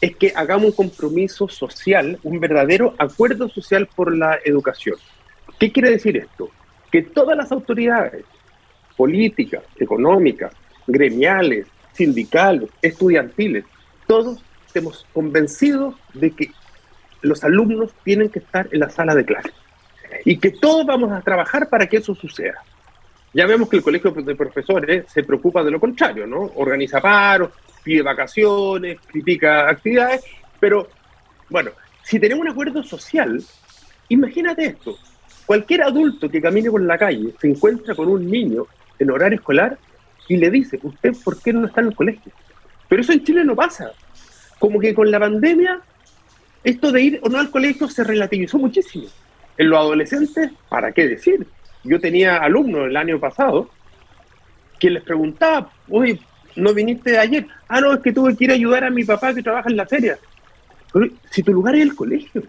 Es 0.00 0.16
que 0.16 0.32
hagamos 0.34 0.66
un 0.66 0.72
compromiso 0.72 1.48
social, 1.48 2.18
un 2.22 2.38
verdadero 2.38 2.94
acuerdo 2.98 3.48
social 3.48 3.86
por 3.86 4.14
la 4.14 4.38
educación. 4.44 4.96
¿Qué 5.58 5.72
quiere 5.72 5.90
decir 5.90 6.16
esto? 6.16 6.50
Que 6.92 7.02
todas 7.02 7.36
las 7.36 7.50
autoridades 7.50 8.24
políticas, 8.96 9.62
económicas, 9.78 10.52
gremiales, 10.86 11.66
sindicales, 11.98 12.70
estudiantiles, 12.80 13.64
todos 14.06 14.40
estemos 14.66 15.04
convencidos 15.12 15.96
de 16.14 16.30
que 16.30 16.52
los 17.22 17.42
alumnos 17.42 17.90
tienen 18.04 18.28
que 18.28 18.38
estar 18.38 18.68
en 18.70 18.80
la 18.80 18.88
sala 18.88 19.14
de 19.16 19.24
clase 19.24 19.52
y 20.24 20.38
que 20.38 20.52
todos 20.52 20.86
vamos 20.86 21.10
a 21.10 21.20
trabajar 21.20 21.68
para 21.68 21.86
que 21.88 21.96
eso 21.96 22.14
suceda. 22.14 22.62
Ya 23.34 23.46
vemos 23.46 23.68
que 23.68 23.76
el 23.76 23.82
colegio 23.82 24.12
de 24.12 24.36
profesores 24.36 25.06
se 25.12 25.24
preocupa 25.24 25.62
de 25.64 25.72
lo 25.72 25.80
contrario, 25.80 26.26
¿no? 26.26 26.52
Organiza 26.54 27.00
paros, 27.00 27.50
pide 27.82 28.02
vacaciones, 28.02 29.00
critica 29.00 29.68
actividades, 29.68 30.24
pero 30.60 30.88
bueno, 31.50 31.72
si 32.04 32.20
tenemos 32.20 32.42
un 32.42 32.50
acuerdo 32.52 32.82
social, 32.84 33.42
imagínate 34.08 34.66
esto, 34.66 34.96
cualquier 35.44 35.82
adulto 35.82 36.30
que 36.30 36.40
camine 36.40 36.70
por 36.70 36.80
la 36.80 36.96
calle 36.96 37.34
se 37.40 37.48
encuentra 37.48 37.94
con 37.96 38.08
un 38.08 38.30
niño 38.30 38.66
en 38.98 39.10
horario 39.10 39.38
escolar 39.38 39.76
y 40.28 40.36
le 40.36 40.50
dice, 40.50 40.78
¿usted 40.82 41.12
por 41.24 41.40
qué 41.40 41.52
no 41.52 41.66
está 41.66 41.80
en 41.80 41.88
el 41.88 41.94
colegio? 41.94 42.30
Pero 42.88 43.02
eso 43.02 43.12
en 43.12 43.24
Chile 43.24 43.44
no 43.44 43.56
pasa. 43.56 43.92
Como 44.58 44.78
que 44.78 44.94
con 44.94 45.10
la 45.10 45.18
pandemia, 45.18 45.80
esto 46.62 46.92
de 46.92 47.02
ir 47.02 47.20
o 47.22 47.28
no 47.28 47.38
al 47.38 47.50
colegio 47.50 47.88
se 47.88 48.04
relativizó 48.04 48.58
muchísimo. 48.58 49.06
En 49.56 49.70
los 49.70 49.78
adolescentes, 49.78 50.50
¿para 50.68 50.92
qué 50.92 51.08
decir? 51.08 51.46
Yo 51.84 52.00
tenía 52.00 52.36
alumnos 52.36 52.86
el 52.88 52.96
año 52.96 53.18
pasado 53.18 53.70
que 54.78 54.90
les 54.90 55.02
preguntaba, 55.02 55.70
oye, 55.88 56.20
¿no 56.56 56.72
viniste 56.74 57.18
ayer? 57.18 57.46
Ah, 57.68 57.80
no, 57.80 57.94
es 57.94 58.00
que 58.00 58.12
tuve 58.12 58.36
que 58.36 58.44
ir 58.44 58.50
a 58.50 58.54
ayudar 58.54 58.84
a 58.84 58.90
mi 58.90 59.04
papá 59.04 59.34
que 59.34 59.42
trabaja 59.42 59.68
en 59.70 59.76
la 59.76 59.86
feria. 59.86 60.18
Pero 60.92 61.08
si 61.30 61.42
tu 61.42 61.52
lugar 61.52 61.74
es 61.74 61.82
el 61.82 61.94
colegio. 61.94 62.42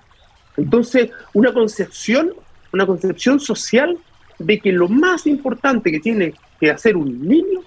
Entonces, 0.57 1.09
una 1.33 1.53
concepción, 1.53 2.33
una 2.71 2.85
concepción 2.85 3.39
social 3.39 3.97
de 4.39 4.59
que 4.59 4.71
lo 4.71 4.87
más 4.87 5.27
importante 5.27 5.91
que 5.91 5.99
tiene 5.99 6.33
que 6.59 6.71
hacer 6.71 6.97
un 6.97 7.27
niño 7.27 7.61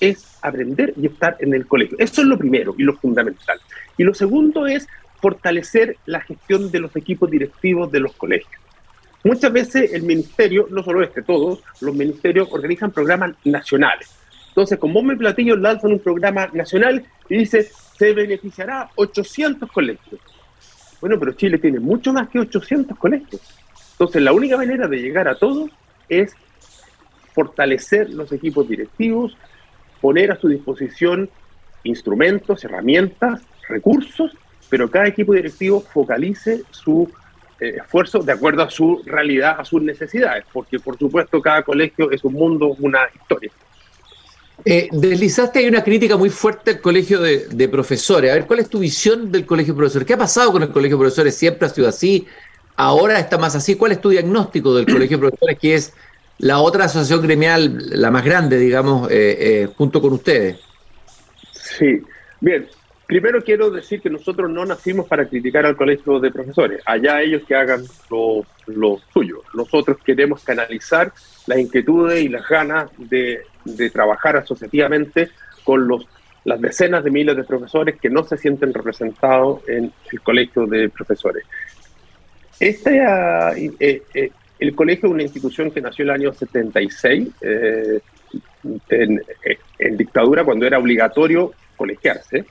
es 0.00 0.38
aprender 0.42 0.94
y 0.96 1.06
estar 1.06 1.36
en 1.40 1.54
el 1.54 1.66
colegio. 1.66 1.96
Eso 1.98 2.20
es 2.20 2.28
lo 2.28 2.38
primero 2.38 2.74
y 2.78 2.82
lo 2.82 2.96
fundamental. 2.96 3.58
Y 3.96 4.04
lo 4.04 4.14
segundo 4.14 4.66
es 4.66 4.86
fortalecer 5.20 5.96
la 6.06 6.20
gestión 6.20 6.70
de 6.70 6.80
los 6.80 6.94
equipos 6.94 7.30
directivos 7.30 7.90
de 7.90 8.00
los 8.00 8.12
colegios. 8.14 8.62
Muchas 9.24 9.52
veces 9.52 9.92
el 9.92 10.04
ministerio, 10.04 10.68
no 10.70 10.82
solo 10.84 11.02
este, 11.02 11.22
todos 11.22 11.60
los 11.80 11.94
ministerios 11.94 12.48
organizan 12.52 12.92
programas 12.92 13.34
nacionales. 13.44 14.14
Entonces, 14.48 14.78
con 14.78 14.92
bombo 14.92 15.12
y 15.12 15.16
platillo 15.16 15.56
lanzan 15.56 15.92
un 15.92 15.98
programa 15.98 16.48
nacional 16.52 17.04
y 17.28 17.38
dice, 17.38 17.68
se 17.96 18.12
beneficiará 18.12 18.88
800 18.94 19.70
colegios. 19.70 20.20
Bueno, 21.00 21.18
pero 21.18 21.32
Chile 21.32 21.58
tiene 21.58 21.80
mucho 21.80 22.12
más 22.12 22.28
que 22.28 22.38
800 22.38 22.96
colegios. 22.96 23.40
Entonces, 23.92 24.22
la 24.22 24.32
única 24.32 24.56
manera 24.56 24.86
de 24.86 24.98
llegar 24.98 25.28
a 25.28 25.34
todos 25.34 25.70
es 26.08 26.34
fortalecer 27.34 28.10
los 28.10 28.32
equipos 28.32 28.68
directivos, 28.68 29.36
poner 30.00 30.32
a 30.32 30.36
su 30.40 30.48
disposición 30.48 31.30
instrumentos, 31.84 32.64
herramientas, 32.64 33.42
recursos, 33.68 34.36
pero 34.68 34.90
cada 34.90 35.06
equipo 35.06 35.32
directivo 35.32 35.80
focalice 35.80 36.62
su 36.70 37.10
eh, 37.60 37.76
esfuerzo 37.80 38.20
de 38.20 38.32
acuerdo 38.32 38.62
a 38.62 38.70
su 38.70 39.02
realidad, 39.04 39.56
a 39.58 39.64
sus 39.64 39.82
necesidades, 39.82 40.44
porque 40.52 40.78
por 40.78 40.98
supuesto 40.98 41.40
cada 41.40 41.62
colegio 41.62 42.10
es 42.10 42.24
un 42.24 42.34
mundo, 42.34 42.76
una 42.80 43.00
historia. 43.14 43.50
Eh, 44.64 44.88
deslizaste 44.90 45.60
hay 45.60 45.68
una 45.68 45.84
crítica 45.84 46.16
muy 46.16 46.30
fuerte 46.30 46.72
al 46.72 46.80
colegio 46.80 47.20
de, 47.20 47.46
de, 47.48 47.68
profesores. 47.68 48.30
A 48.30 48.34
ver, 48.34 48.46
¿cuál 48.46 48.58
es 48.58 48.68
tu 48.68 48.80
visión 48.80 49.30
del 49.30 49.46
colegio 49.46 49.72
de 49.72 49.78
profesores? 49.78 50.06
¿Qué 50.06 50.14
ha 50.14 50.18
pasado 50.18 50.50
con 50.50 50.62
el 50.62 50.70
colegio 50.70 50.96
de 50.96 51.02
profesores? 51.02 51.36
¿Siempre 51.36 51.66
ha 51.66 51.70
sido 51.70 51.88
así? 51.88 52.26
¿Ahora 52.80 53.18
está 53.18 53.38
más 53.38 53.56
así? 53.56 53.74
¿Cuál 53.74 53.92
es 53.92 54.00
tu 54.00 54.08
diagnóstico 54.08 54.74
del 54.74 54.86
colegio 54.86 55.16
de 55.16 55.20
profesores, 55.20 55.58
que 55.58 55.74
es 55.74 55.92
la 56.38 56.60
otra 56.60 56.84
asociación 56.84 57.22
gremial, 57.22 57.78
la 57.90 58.10
más 58.10 58.24
grande, 58.24 58.58
digamos, 58.58 59.10
eh, 59.10 59.36
eh, 59.40 59.68
junto 59.76 60.00
con 60.00 60.12
ustedes. 60.12 60.60
Sí, 61.52 62.00
bien. 62.40 62.68
Primero 63.06 63.42
quiero 63.42 63.70
decir 63.70 64.00
que 64.02 64.10
nosotros 64.10 64.50
no 64.50 64.64
nacimos 64.66 65.08
para 65.08 65.26
criticar 65.26 65.64
al 65.64 65.76
colegio 65.76 66.20
de 66.20 66.30
profesores. 66.30 66.80
Allá 66.84 67.22
ellos 67.22 67.42
que 67.48 67.54
hagan 67.54 67.82
lo, 68.10 69.00
suyo. 69.12 69.42
Nosotros 69.54 69.96
queremos 70.04 70.44
canalizar 70.44 71.12
las 71.46 71.58
inquietudes 71.58 72.22
y 72.22 72.28
las 72.28 72.46
ganas 72.46 72.90
de, 72.98 73.40
de 73.64 73.90
trabajar 73.90 74.36
asociativamente 74.36 75.30
con 75.64 75.88
los, 75.88 76.06
las 76.44 76.60
decenas 76.60 77.02
de 77.02 77.10
miles 77.10 77.34
de 77.34 77.44
profesores 77.44 77.98
que 77.98 78.10
no 78.10 78.24
se 78.24 78.36
sienten 78.36 78.74
representados 78.74 79.66
en 79.68 79.90
el 80.12 80.20
colegio 80.20 80.66
de 80.66 80.90
profesores. 80.90 81.44
Este, 82.60 83.02
eh, 83.02 84.02
eh, 84.14 84.30
el 84.58 84.74
colegio 84.74 85.08
es 85.08 85.14
una 85.14 85.22
institución 85.22 85.70
que 85.70 85.80
nació 85.80 86.04
en 86.04 86.08
el 86.08 86.14
año 86.14 86.32
76, 86.32 87.28
eh, 87.40 88.00
en, 88.88 89.22
en, 89.78 89.96
dictadura, 89.96 90.44
cuando 90.44 90.66
era 90.66 90.78
obligatorio 90.78 91.52
colegiarse, 91.76 92.44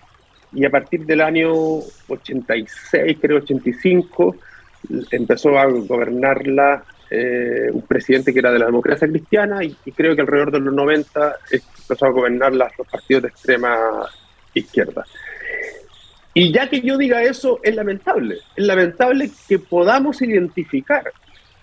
y 0.53 0.65
a 0.65 0.69
partir 0.69 1.05
del 1.05 1.21
año 1.21 1.51
86, 2.07 3.17
creo 3.19 3.37
85, 3.39 4.35
empezó 5.11 5.59
a 5.59 5.65
gobernarla 5.65 6.85
eh, 7.09 7.69
un 7.71 7.81
presidente 7.81 8.33
que 8.33 8.39
era 8.39 8.51
de 8.51 8.59
la 8.59 8.67
democracia 8.67 9.07
cristiana, 9.07 9.63
y, 9.63 9.75
y, 9.85 9.91
creo 9.91 10.15
que 10.15 10.21
alrededor 10.21 10.51
de 10.51 10.59
los 10.61 10.73
90 10.73 11.35
empezó 11.51 12.05
a 12.05 12.11
gobernar 12.11 12.53
los 12.53 12.71
partidos 12.89 13.23
de 13.23 13.29
extrema 13.29 14.07
izquierda. 14.53 15.05
Y 16.39 16.51
ya 16.51 16.69
que 16.69 16.81
yo 16.81 16.99
diga 16.99 17.23
eso, 17.23 17.59
es 17.63 17.73
lamentable. 17.75 18.37
Es 18.55 18.63
lamentable 18.63 19.31
que 19.47 19.57
podamos 19.57 20.21
identificar 20.21 21.11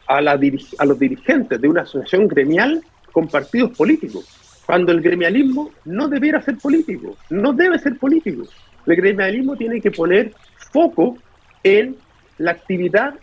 a, 0.08 0.20
la 0.20 0.34
los 0.34 0.98
dirigentes 0.98 1.60
de 1.60 1.68
una 1.68 1.82
asociación 1.82 2.26
gremial 2.26 2.82
con 3.12 3.28
partidos 3.28 3.70
políticos, 3.76 4.26
cuando 4.66 4.90
el 4.90 5.00
gremialismo 5.00 5.70
no 5.84 6.08
debiera 6.08 6.42
ser 6.42 6.58
político, 6.58 7.16
no 7.30 7.52
debe 7.52 7.78
ser 7.78 7.96
político. 7.98 8.48
El 8.84 8.96
gremialismo 8.96 9.54
tiene 9.54 9.80
que 9.80 9.92
poner 9.92 10.34
foco 10.72 11.18
en 11.62 11.94
la 12.38 12.50
actividad 12.50 13.14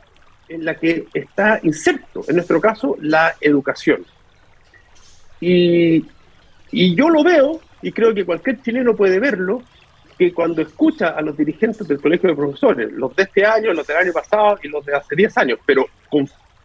en 0.47 0.63
la 0.63 0.75
que 0.75 1.07
está 1.13 1.59
inserto, 1.63 2.23
en 2.29 2.37
nuestro 2.37 2.61
caso, 2.61 2.95
la 3.01 3.35
educación. 3.41 4.05
Y 5.41 6.05
yo 6.71 7.09
lo 7.09 7.25
veo, 7.25 7.59
y 7.81 7.91
creo 7.91 8.13
que 8.13 8.23
cualquier 8.23 8.61
chileno 8.61 8.95
puede 8.95 9.19
verlo, 9.19 9.63
que 10.21 10.35
cuando 10.35 10.61
escucha 10.61 11.15
a 11.17 11.21
los 11.23 11.35
dirigentes 11.35 11.87
del 11.87 11.99
Colegio 11.99 12.29
de 12.29 12.35
Profesores, 12.35 12.91
los 12.91 13.15
de 13.15 13.23
este 13.23 13.43
año, 13.43 13.73
los 13.73 13.87
del 13.87 13.97
año 13.97 14.13
pasado 14.13 14.59
y 14.61 14.67
los 14.67 14.85
de 14.85 14.95
hace 14.95 15.15
10 15.15 15.35
años, 15.39 15.57
pero 15.65 15.87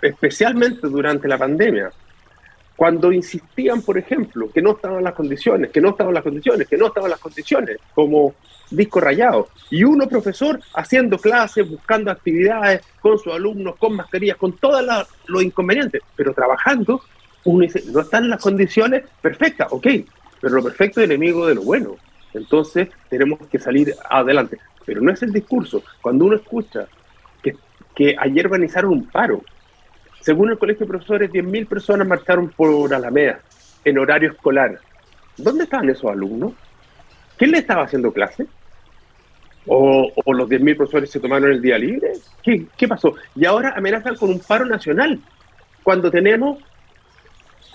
especialmente 0.02 0.86
durante 0.88 1.26
la 1.26 1.38
pandemia, 1.38 1.90
cuando 2.76 3.10
insistían, 3.10 3.80
por 3.80 3.96
ejemplo, 3.96 4.50
que 4.52 4.60
no 4.60 4.72
estaban 4.72 5.02
las 5.02 5.14
condiciones, 5.14 5.70
que 5.70 5.80
no 5.80 5.88
estaban 5.88 6.12
las 6.12 6.22
condiciones, 6.22 6.68
que 6.68 6.76
no 6.76 6.88
estaban 6.88 7.08
las 7.08 7.18
condiciones, 7.18 7.78
como 7.94 8.34
disco 8.70 9.00
rayado, 9.00 9.48
y 9.70 9.84
uno 9.84 10.06
profesor 10.06 10.60
haciendo 10.74 11.16
clases, 11.16 11.66
buscando 11.66 12.10
actividades 12.10 12.82
con 13.00 13.18
sus 13.18 13.32
alumnos, 13.32 13.76
con 13.76 13.96
mascarillas, 13.96 14.36
con 14.36 14.52
todos 14.58 14.84
los 15.28 15.42
inconvenientes, 15.42 16.02
pero 16.14 16.34
trabajando, 16.34 17.00
uno 17.44 17.62
dice, 17.62 17.82
no 17.90 18.00
están 18.00 18.28
las 18.28 18.42
condiciones 18.42 19.04
perfectas, 19.22 19.68
ok, 19.70 19.86
pero 20.42 20.56
lo 20.56 20.62
perfecto 20.62 21.00
es 21.00 21.06
enemigo 21.06 21.46
de 21.46 21.54
lo 21.54 21.62
bueno, 21.62 21.96
entonces 22.34 22.88
tenemos 23.08 23.40
que 23.48 23.58
salir 23.58 23.94
adelante, 24.08 24.58
pero 24.84 25.00
no 25.00 25.10
es 25.10 25.22
el 25.22 25.32
discurso, 25.32 25.82
cuando 26.00 26.24
uno 26.24 26.36
escucha 26.36 26.86
que, 27.94 28.14
ayer 28.18 28.46
organizaron 28.46 28.92
un 28.92 29.06
paro, 29.06 29.42
según 30.20 30.50
el 30.50 30.58
Colegio 30.58 30.84
de 30.84 30.90
Profesores, 30.90 31.30
10.000 31.30 31.66
personas 31.66 32.06
marcharon 32.06 32.48
por 32.50 32.92
Alameda 32.92 33.40
en 33.84 33.98
horario 33.98 34.32
escolar. 34.32 34.78
¿Dónde 35.36 35.64
estaban 35.64 35.88
esos 35.88 36.10
alumnos? 36.10 36.52
¿Quién 37.38 37.52
le 37.52 37.58
estaba 37.58 37.84
haciendo 37.84 38.12
clase? 38.12 38.46
¿O, 39.66 40.12
los 40.26 40.48
10.000 40.48 40.76
profesores 40.76 41.10
se 41.10 41.20
tomaron 41.20 41.52
el 41.52 41.62
día 41.62 41.78
libre? 41.78 42.12
¿Qué, 42.42 42.66
¿Qué 42.76 42.86
pasó? 42.86 43.14
Y 43.34 43.46
ahora 43.46 43.72
amenazan 43.76 44.16
con 44.16 44.30
un 44.30 44.40
paro 44.40 44.66
nacional, 44.66 45.18
cuando 45.82 46.10
tenemos 46.10 46.58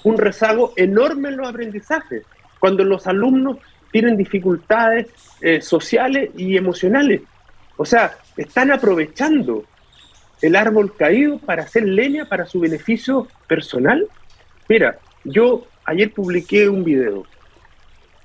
un 0.03 0.17
rezago 0.17 0.73
enorme 0.75 1.29
en 1.29 1.37
los 1.37 1.47
aprendizajes, 1.47 2.25
cuando 2.59 2.83
los 2.83 3.07
alumnos 3.07 3.57
tienen 3.91 4.17
dificultades 4.17 5.07
eh, 5.41 5.61
sociales 5.61 6.29
y 6.35 6.57
emocionales. 6.57 7.21
O 7.77 7.85
sea, 7.85 8.17
están 8.37 8.71
aprovechando 8.71 9.65
el 10.41 10.55
árbol 10.55 10.95
caído 10.95 11.37
para 11.37 11.63
hacer 11.63 11.83
leña 11.83 12.25
para 12.25 12.45
su 12.45 12.59
beneficio 12.59 13.27
personal? 13.47 14.07
Mira, 14.67 14.97
yo 15.23 15.67
ayer 15.85 16.11
publiqué 16.11 16.67
un 16.67 16.83
video 16.83 17.25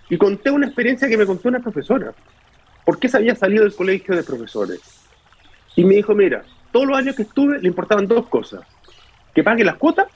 y 0.08 0.16
conté 0.16 0.50
una 0.50 0.66
experiencia 0.66 1.08
que 1.08 1.16
me 1.16 1.26
contó 1.26 1.48
una 1.48 1.60
profesora. 1.60 2.14
¿Por 2.84 2.98
qué 2.98 3.08
se 3.08 3.16
había 3.16 3.34
salido 3.34 3.64
del 3.64 3.74
colegio 3.74 4.14
de 4.14 4.22
profesores? 4.22 4.80
Y 5.74 5.84
me 5.84 5.96
dijo, 5.96 6.14
mira, 6.14 6.44
todos 6.72 6.86
los 6.86 6.96
años 6.96 7.16
que 7.16 7.22
estuve 7.22 7.60
le 7.60 7.68
importaban 7.68 8.06
dos 8.06 8.28
cosas. 8.28 8.60
Que 9.34 9.42
pague 9.42 9.64
las 9.64 9.76
cuotas 9.76 10.06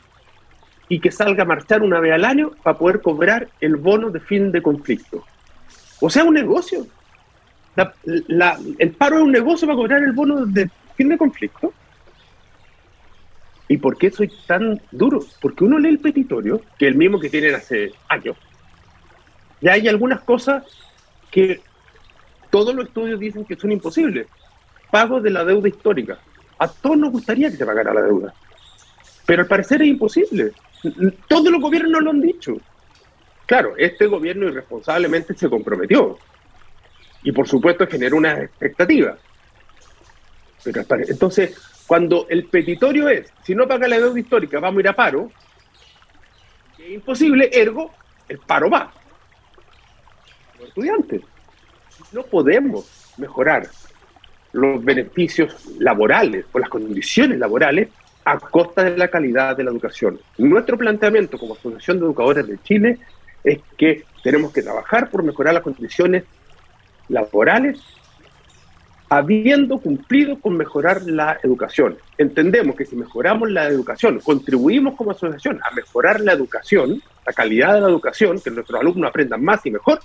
y 0.89 1.01
que 1.01 1.11
salga 1.11 1.43
a 1.43 1.47
marchar 1.47 1.83
una 1.83 2.01
vez 2.01 2.13
al 2.13 2.25
año 2.25 2.53
para 2.63 2.79
poder 2.79 3.03
cobrar 3.03 3.49
el 3.61 3.77
bono 3.77 4.11
de 4.11 4.21
fin 4.21 4.53
de 4.53 4.63
conflicto. 4.63 5.25
O 6.01 6.11
sea, 6.11 6.25
un 6.25 6.35
negocio. 6.35 6.87
el 7.77 8.91
paro 8.93 9.17
es 9.17 9.23
un 9.23 9.33
negocio 9.33 9.67
para 9.67 9.77
cobrar 9.77 10.03
el 10.03 10.13
bono 10.13 10.47
de 10.47 10.71
fin 10.97 11.09
de 11.09 11.19
conflicto. 11.19 11.73
¿Y 13.69 13.77
por 13.77 13.97
qué 13.97 14.11
soy 14.11 14.33
tan 14.47 14.81
duro? 14.91 15.21
Porque 15.41 15.63
uno 15.63 15.79
lee 15.79 15.91
el 15.91 16.01
petitorio, 16.01 16.61
que 16.77 16.87
es 16.87 16.93
el 16.93 16.99
mismo 16.99 17.21
que 17.21 17.31
tienen 17.31 17.55
hace 17.55 17.93
años. 18.09 18.37
Ya 19.61 19.75
hay 19.75 19.87
algunas 19.87 20.21
cosas 20.23 20.65
que 21.31 21.61
todos 22.51 22.75
los 22.75 22.87
estudios 22.87 23.21
dicen 23.21 23.45
que 23.45 23.57
son 23.57 23.71
imposibles. 23.71 24.27
Pago 24.91 25.21
de 25.21 25.31
la 25.31 25.45
deuda 25.45 25.69
histórica. 25.69 26.19
A 26.59 26.67
todos 26.67 26.99
nos 26.99 27.13
gustaría 27.13 27.51
que 27.51 27.57
se 27.57 27.65
pagara 27.65 27.95
la 27.95 28.03
deuda. 28.03 28.35
Pero 29.25 29.43
al 29.43 29.49
parecer 29.49 29.83
es 29.83 29.89
imposible. 29.89 30.53
Todos 31.29 31.51
los 31.53 31.61
gobiernos 31.61 31.93
nos 31.93 32.03
lo 32.03 32.11
han 32.11 32.21
dicho. 32.21 32.57
Claro, 33.51 33.75
este 33.77 34.07
gobierno 34.07 34.47
irresponsablemente 34.47 35.35
se 35.35 35.51
comprometió. 35.51 36.17
Y 37.25 37.33
por 37.33 37.49
supuesto 37.49 37.85
generó 37.85 38.17
una 38.17 38.43
expectativa. 38.43 39.19
Pero 40.63 40.85
entonces, 41.09 41.61
cuando 41.85 42.29
el 42.29 42.45
petitorio 42.45 43.09
es, 43.09 43.33
si 43.43 43.57
no 43.57 43.67
paga 43.67 43.89
la 43.89 43.99
deuda 43.99 44.21
histórica, 44.21 44.61
vamos 44.61 44.79
a 44.79 44.81
ir 44.83 44.89
a 44.89 44.93
paro, 44.95 45.33
es 46.79 46.93
imposible, 46.93 47.51
ergo, 47.53 47.91
el 48.29 48.39
paro 48.39 48.71
va. 48.71 48.93
Los 50.61 50.69
estudiantes. 50.69 51.21
No 52.13 52.23
podemos 52.23 53.13
mejorar 53.19 53.67
los 54.53 54.85
beneficios 54.85 55.67
laborales 55.81 56.47
o 56.53 56.59
las 56.61 56.69
condiciones 56.69 57.37
laborales 57.37 57.89
a 58.25 58.39
costa 58.39 58.85
de 58.85 58.97
la 58.97 59.09
calidad 59.09 59.57
de 59.57 59.65
la 59.65 59.73
educación. 59.73 60.21
Nuestro 60.39 60.79
planteamiento 60.79 61.37
como 61.37 61.55
Asociación 61.55 61.99
de 61.99 62.05
Educadores 62.05 62.47
de 62.47 62.63
Chile 62.63 63.01
es 63.45 63.61
que 63.77 64.05
tenemos 64.23 64.53
que 64.53 64.63
trabajar 64.63 65.11
por 65.11 65.23
mejorar 65.23 65.55
las 65.55 65.63
condiciones 65.63 66.25
laborales 67.09 67.81
habiendo 69.11 69.79
cumplido 69.79 70.39
con 70.39 70.57
mejorar 70.57 71.03
la 71.03 71.41
educación. 71.43 71.99
Entendemos 72.17 72.77
que 72.77 72.87
si 72.87 72.95
mejoramos 72.95 73.51
la 73.51 73.67
educación, 73.67 74.21
contribuimos 74.21 74.95
como 74.95 75.11
asociación 75.11 75.59
a 75.69 75.75
mejorar 75.75 76.21
la 76.21 76.33
educación, 76.33 77.03
la 77.27 77.33
calidad 77.33 77.75
de 77.75 77.81
la 77.81 77.89
educación, 77.89 78.41
que 78.41 78.53
nuestros 78.53 78.81
alumnos 78.81 79.11
aprendan 79.11 79.43
más 79.43 79.67
y 79.67 79.73
mejor, 79.73 79.99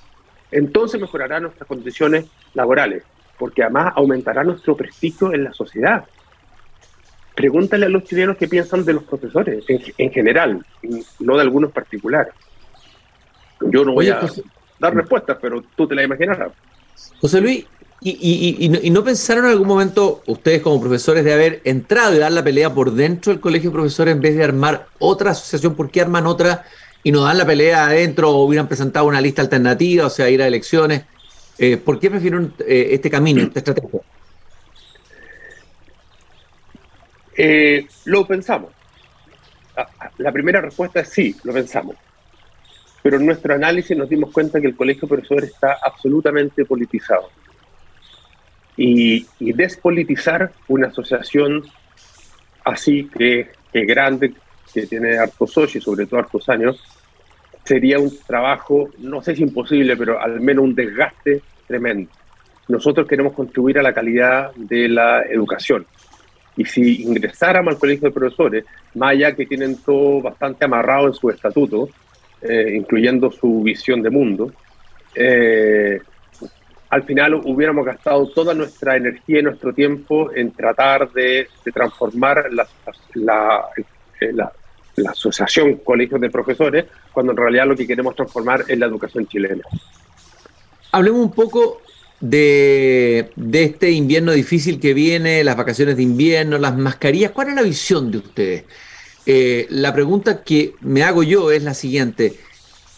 entonces 0.51 1.00
mejorará 1.00 1.39
nuestras 1.39 1.68
condiciones 1.68 2.25
laborales, 2.56 3.04
porque 3.38 3.62
además 3.62 3.94
aumentará 3.96 4.44
nuestro 4.44 4.75
prestigio 4.75 5.34
en 5.34 5.44
la 5.44 5.54
sociedad. 5.54 6.06
Pregúntale 7.36 7.86
a 7.86 7.89
los 7.89 8.06
chilenos 8.06 8.38
qué 8.38 8.48
piensan 8.48 8.86
de 8.86 8.94
los 8.94 9.04
profesores 9.04 9.65
en, 9.68 10.12
general, 10.12 10.65
no 11.20 11.36
de 11.36 11.42
algunos 11.42 11.72
particulares. 11.72 12.34
Yo 13.62 13.86
no 13.86 13.94
voy 13.94 14.10
a 14.10 14.22
dar 14.80 14.94
respuestas, 14.94 15.38
pero 15.42 15.64
tú 15.76 15.88
te 15.88 15.96
la 15.96 16.04
imaginarás. 16.04 16.52
José 17.20 17.42
Luis, 17.42 17.66
y, 18.02 18.90
no, 18.92 19.04
pensaron 19.04 19.46
en 19.46 19.52
algún 19.52 19.68
momento 19.68 20.22
ustedes 20.28 20.62
como 20.62 20.80
profesores 20.80 21.24
de 21.24 21.34
haber 21.34 21.62
entrado 21.64 22.14
y 22.14 22.20
dar 22.20 22.32
la 22.32 22.44
pelea 22.44 22.74
por 22.74 22.92
dentro 22.92 23.32
del 23.32 23.42
colegio 23.42 23.72
de 23.72 23.76
profesores 23.76 24.14
en 24.14 24.22
vez 24.22 24.36
de 24.36 24.44
armar 24.44 24.88
otra 25.00 25.32
asociación? 25.32 25.76
¿Por 25.76 25.90
qué 25.90 26.02
arman 26.02 26.28
otra 26.28 26.66
y 27.04 27.12
no 27.12 27.24
dan 27.24 27.38
la 27.38 27.46
pelea 27.46 27.86
adentro 27.86 28.30
o 28.30 28.46
hubieran 28.46 28.68
presentado 28.68 29.08
una 29.08 29.22
lista 29.22 29.42
alternativa, 29.42 30.06
o 30.06 30.10
sea, 30.10 30.30
ir 30.30 30.42
a 30.42 30.48
elecciones? 30.48 31.06
Eh, 31.58 31.78
¿Por 31.78 32.00
qué 32.00 32.12
prefieren 32.12 32.54
eh, 32.60 32.90
este 32.92 33.10
camino, 33.10 33.42
esta 33.42 33.60
estrategia? 33.60 34.02
Eh, 37.38 37.88
lo 38.06 38.28
pensamos. 38.28 38.72
Ah, 39.76 39.88
ah, 40.00 40.12
la 40.18 40.32
primera 40.32 40.62
respuesta 40.62 41.00
es 41.00 41.10
sí, 41.10 41.36
lo 41.44 41.54
pensamos. 41.54 41.96
Pero 43.06 43.18
en 43.18 43.26
nuestro 43.28 43.54
análisis 43.54 43.96
nos 43.96 44.10
dimos 44.10 44.32
cuenta 44.32 44.60
que 44.60 44.66
el 44.66 44.76
colegio 44.76 45.02
de 45.04 45.10
profesores 45.10 45.52
está 45.52 45.78
absolutamente 45.86 46.66
politizado 46.66 47.29
y, 48.75 49.27
despolitizar 49.40 50.51
una 50.68 50.88
asociación 50.88 51.64
así 52.64 53.08
que, 53.16 53.50
que, 53.72 53.86
grande, 53.86 54.34
que 54.74 54.88
tiene 54.88 55.20
hartos 55.20 55.51
socios, 55.51 55.84
sobre 55.84 56.08
todo 56.08 56.20
hartos 56.20 56.50
años, 56.50 56.84
sería 57.64 58.00
un 58.00 58.12
trabajo, 58.25 58.90
no 58.98 59.22
sé 59.22 59.36
si 59.36 59.44
imposible, 59.44 59.96
pero 59.96 60.20
al 60.20 60.42
menos 60.42 60.64
un 60.64 60.74
desgaste 60.74 61.44
tremendo. 61.68 62.10
Nosotros 62.70 63.08
queremos 63.08 63.34
contribuir 63.34 63.77
a 63.77 63.84
la 63.84 63.94
calidad 63.94 64.51
de 64.56 64.90
la 64.90 65.22
educación. 65.22 65.86
Y 66.58 66.66
si 66.66 67.03
ingresáramos 67.03 67.75
al 67.75 67.79
colegio 67.79 68.08
de 68.08 68.16
profesores, 68.16 68.66
más 68.96 69.12
allá 69.12 69.36
que 69.36 69.46
tienen 69.46 69.77
todo 69.77 70.24
bastante 70.24 70.66
amarrado 70.66 71.06
en 71.06 71.14
su 71.14 71.29
estatuto, 71.29 71.88
eh, 72.48 72.75
incluyendo 72.75 73.31
su 73.31 73.62
visión 73.62 74.01
de 74.01 74.10
mundo, 74.10 74.51
eh, 75.16 76.00
al 76.90 77.03
final 77.03 77.36
hubiéramos 77.36 77.86
gastado 77.86 78.27
toda 78.29 78.53
nuestra 78.53 78.96
energía 78.96 79.40
y 79.40 79.44
nuestro 79.44 79.74
tiempo 79.74 80.34
en 80.34 80.51
tratar 80.51 81.12
de, 81.12 81.48
transformar 81.74 82.50
la, 82.51 82.68
eh, 84.22 84.31
la, 84.34 84.51
asociación 85.10 85.77
colegios 85.77 86.22
de 86.22 86.29
profesores, 86.29 86.86
cuando 87.12 87.34
en 87.34 87.38
realidad 87.38 87.68
lo 87.68 87.75
que 87.75 87.86
queremos 87.86 88.16
transformar 88.16 88.64
es 88.68 88.77
la 88.77 88.86
educación 88.86 89.27
chilena. 89.27 89.64
Hablemos 90.92 91.20
un 91.20 91.34
poco 91.34 91.81
de, 92.20 93.31
este 93.51 93.92
invierno 93.92 94.31
difícil 94.31 94.79
que 94.79 94.94
viene, 94.94 95.44
las 95.44 95.58
vacaciones 95.58 95.98
de 95.98 96.03
invierno, 96.03 96.58
las 96.58 96.77
mascarillas. 96.77 97.31
¿Cuál 97.31 97.50
es 97.50 97.55
la 97.55 97.62
visión 97.62 98.12
de 98.12 98.18
ustedes? 98.20 98.64
Eh, 99.25 99.66
la 99.70 99.94
pregunta 99.94 100.44
que 100.44 100.75
me 100.81 101.03
hago 101.03 101.24
yo 101.24 101.51
es 101.51 101.64
la 101.64 101.74
siguiente. 101.74 102.35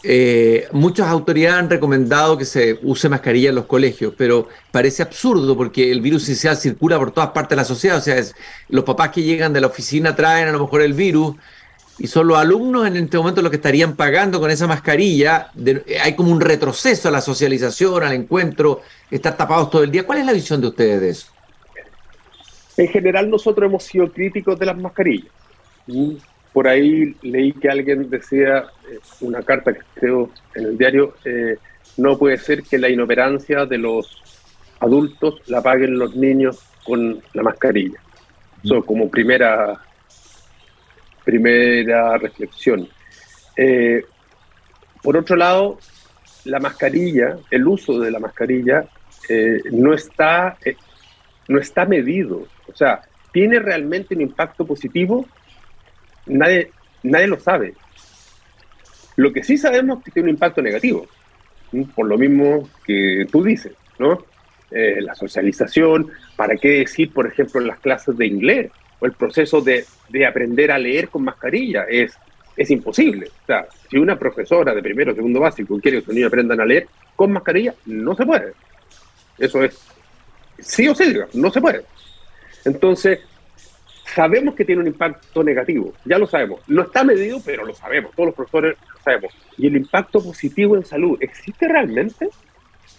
Eh, 0.03 0.67
muchas 0.71 1.07
autoridades 1.07 1.59
han 1.59 1.69
recomendado 1.69 2.37
que 2.37 2.45
se 2.45 2.79
use 2.83 3.09
mascarilla 3.09 3.49
en 3.49 3.55
los 3.55 3.65
colegios, 3.65 4.13
pero 4.17 4.47
parece 4.71 5.03
absurdo 5.03 5.57
porque 5.57 5.91
el 5.91 6.01
virus 6.01 6.27
inicial 6.27 6.55
circula 6.57 6.99
por 6.99 7.11
todas 7.11 7.31
partes 7.31 7.51
de 7.51 7.55
la 7.55 7.65
sociedad. 7.65 7.97
O 7.97 8.01
sea, 8.01 8.17
es, 8.17 8.35
los 8.69 8.83
papás 8.83 9.09
que 9.09 9.23
llegan 9.23 9.53
de 9.53 9.61
la 9.61 9.67
oficina 9.67 10.15
traen 10.15 10.49
a 10.49 10.51
lo 10.51 10.59
mejor 10.59 10.81
el 10.81 10.93
virus 10.93 11.35
y 11.99 12.07
son 12.07 12.27
los 12.27 12.37
alumnos 12.37 12.85
en 12.85 12.95
este 12.95 13.17
momento 13.17 13.41
los 13.41 13.49
que 13.49 13.55
estarían 13.55 13.95
pagando 13.95 14.39
con 14.39 14.51
esa 14.51 14.67
mascarilla. 14.67 15.51
hay 16.03 16.15
como 16.15 16.31
un 16.31 16.41
retroceso 16.41 17.07
a 17.07 17.11
la 17.11 17.21
socialización, 17.21 18.03
al 18.03 18.13
encuentro, 18.13 18.81
estar 19.09 19.35
tapados 19.35 19.71
todo 19.71 19.83
el 19.83 19.91
día. 19.91 20.05
¿Cuál 20.05 20.19
es 20.19 20.25
la 20.25 20.33
visión 20.33 20.61
de 20.61 20.67
ustedes 20.67 21.01
de 21.01 21.09
eso? 21.09 21.27
En 22.75 22.87
general 22.89 23.29
nosotros 23.31 23.67
hemos 23.67 23.83
sido 23.83 24.11
críticos 24.11 24.59
de 24.59 24.67
las 24.67 24.77
mascarillas 24.77 25.31
por 26.57 26.67
ahí 26.67 27.15
leí 27.21 27.53
que 27.53 27.69
alguien 27.69 28.09
decía, 28.09 28.65
eh, 28.89 28.99
una 29.21 29.43
carta 29.43 29.73
que 29.73 29.81
creo 29.93 30.31
en 30.55 30.65
el 30.65 30.77
diario, 30.77 31.13
eh, 31.23 31.57
no 31.97 32.17
puede 32.17 32.37
ser 32.37 32.63
que 32.63 32.77
la 32.77 32.89
inoperancia 32.89 33.65
de 33.65 33.77
los 33.77 34.23
adultos 34.79 35.41
la 35.47 35.61
paguen 35.61 35.97
los 35.97 36.15
niños 36.15 36.59
con 36.83 37.21
la 37.33 37.43
mascarilla. 37.43 37.99
Eso 38.63 38.83
como 38.83 39.09
primera, 39.09 39.79
primera 41.23 42.17
reflexión. 42.17 42.87
Eh, 43.55 44.03
por 45.03 45.15
otro 45.15 45.35
lado, 45.35 45.77
la 46.45 46.59
mascarilla, 46.59 47.37
el 47.51 47.67
uso 47.67 47.99
de 47.99 48.09
la 48.09 48.19
mascarilla, 48.19 48.83
no, 49.71 49.93
está, 49.93 50.57
no 51.47 51.59
está 51.59 51.85
medido. 51.85 52.47
O 52.67 52.75
sea, 52.75 53.01
¿tiene 53.31 53.59
realmente 53.59 54.15
un 54.15 54.21
impacto 54.21 54.65
positivo? 54.65 55.27
Nadie, 56.27 56.71
nadie 57.03 57.27
lo 57.27 57.39
sabe. 57.39 57.73
Lo 59.15 59.33
que 59.33 59.43
sí 59.43 59.57
sabemos 59.57 59.99
es 59.99 60.05
que 60.05 60.11
tiene 60.11 60.29
un 60.29 60.35
impacto 60.35 60.61
negativo, 60.61 61.07
por 61.95 62.07
lo 62.07 62.17
mismo 62.17 62.69
que 62.85 63.27
tú 63.31 63.43
dices, 63.43 63.73
¿no? 63.99 64.25
Eh, 64.69 65.01
la 65.01 65.15
socialización, 65.15 66.11
¿para 66.35 66.55
qué 66.55 66.79
decir, 66.79 67.11
por 67.11 67.25
ejemplo, 67.25 67.61
en 67.61 67.67
las 67.67 67.79
clases 67.79 68.17
de 68.17 68.27
inglés 68.27 68.71
o 68.99 69.05
el 69.05 69.13
proceso 69.13 69.61
de, 69.61 69.85
de 70.09 70.25
aprender 70.25 70.71
a 70.71 70.77
leer 70.77 71.09
con 71.09 71.23
mascarilla? 71.23 71.85
Es, 71.89 72.17
es 72.55 72.69
imposible. 72.69 73.27
O 73.43 73.45
sea, 73.45 73.65
si 73.89 73.97
una 73.97 74.19
profesora 74.19 74.75
de 74.75 74.83
primero 74.83 75.13
o 75.13 75.15
segundo 75.15 75.39
básico 75.39 75.79
quiere 75.79 75.99
que 75.99 76.05
sus 76.05 76.13
niños 76.13 76.27
aprendan 76.27 76.59
a 76.59 76.65
leer 76.65 76.87
con 77.15 77.31
mascarilla, 77.31 77.73
no 77.85 78.15
se 78.15 78.25
puede. 78.25 78.53
Eso 79.39 79.63
es 79.63 79.79
sí 80.59 80.87
o 80.87 80.95
sí, 80.95 81.13
no 81.33 81.51
se 81.51 81.61
puede. 81.61 81.83
Entonces, 82.65 83.19
sabemos 84.13 84.55
que 84.55 84.65
tiene 84.65 84.81
un 84.81 84.87
impacto 84.87 85.43
negativo, 85.43 85.93
ya 86.05 86.17
lo 86.17 86.27
sabemos. 86.27 86.61
No 86.67 86.83
está 86.83 87.03
medido, 87.03 87.39
pero 87.45 87.65
lo 87.65 87.73
sabemos, 87.73 88.11
todos 88.15 88.27
los 88.27 88.35
profesores 88.35 88.77
lo 88.93 89.01
sabemos. 89.01 89.33
¿Y 89.57 89.67
el 89.67 89.77
impacto 89.77 90.23
positivo 90.23 90.75
en 90.75 90.85
salud 90.85 91.17
existe 91.21 91.67
realmente? 91.67 92.29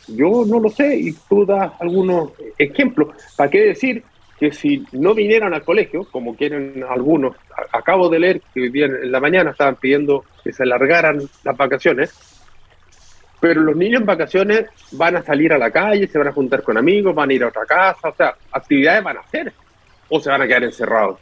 Yo 0.09 0.45
no 0.47 0.61
lo 0.61 0.69
sé 0.69 0.97
y 0.97 1.13
tú 1.29 1.45
das 1.45 1.73
algunos 1.81 2.33
ejemplos. 2.59 3.09
¿Para 3.37 3.51
qué 3.51 3.61
decir 3.67 4.03
que 4.39 4.53
si 4.53 4.85
no 4.93 5.15
vinieran 5.15 5.53
al 5.53 5.65
colegio, 5.65 6.07
como 6.11 6.37
quieren 6.37 6.85
algunos, 6.89 7.37
acabo 7.73 8.09
de 8.09 8.19
leer 8.21 8.43
que 8.55 8.61
hoy 8.63 8.83
en 8.83 9.11
la 9.11 9.21
mañana 9.21 9.51
estaban 9.51 9.77
pidiendo 9.77 10.25
que 10.45 10.53
se 10.53 10.63
alargaran 10.63 11.21
las 11.43 11.57
vacaciones, 11.57 12.15
pero 13.41 13.61
los 13.61 13.77
niños 13.77 14.01
en 14.01 14.07
vacaciones 14.07 14.67
van 14.93 15.17
a 15.17 15.23
salir 15.23 15.53
a 15.53 15.59
la 15.59 15.71
calle, 15.71 16.07
se 16.07 16.19
van 16.19 16.29
a 16.29 16.33
juntar 16.33 16.63
con 16.63 16.77
amigos, 16.77 17.15
van 17.15 17.31
a 17.31 17.35
ir 17.35 17.43
a 17.43 17.49
otra 17.49 17.67
casa, 17.67 18.09
o 18.09 18.15
sea, 18.15 18.35
actividades 18.53 19.03
van 19.03 19.17
a 19.17 19.21
hacer 19.21 19.53
o 20.09 20.21
se 20.21 20.31
van 20.31 20.43
a 20.43 20.47
quedar 20.47 20.65
encerrados. 20.65 21.19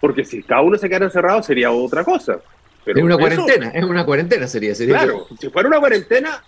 Porque 0.00 0.24
si 0.24 0.42
cada 0.42 0.62
uno 0.62 0.76
se 0.76 0.88
queda 0.88 1.04
encerrado 1.04 1.42
sería 1.42 1.70
otra 1.70 2.04
cosa. 2.04 2.40
Pero 2.84 2.98
es 2.98 3.04
una 3.04 3.16
cuarentena, 3.16 3.68
es 3.68 3.84
una 3.84 4.04
cuarentena 4.04 4.46
sería. 4.46 4.74
sería 4.74 4.98
claro, 4.98 5.26
si 5.38 5.48
fuera 5.50 5.68
una 5.68 5.78
cuarentena, 5.78 6.42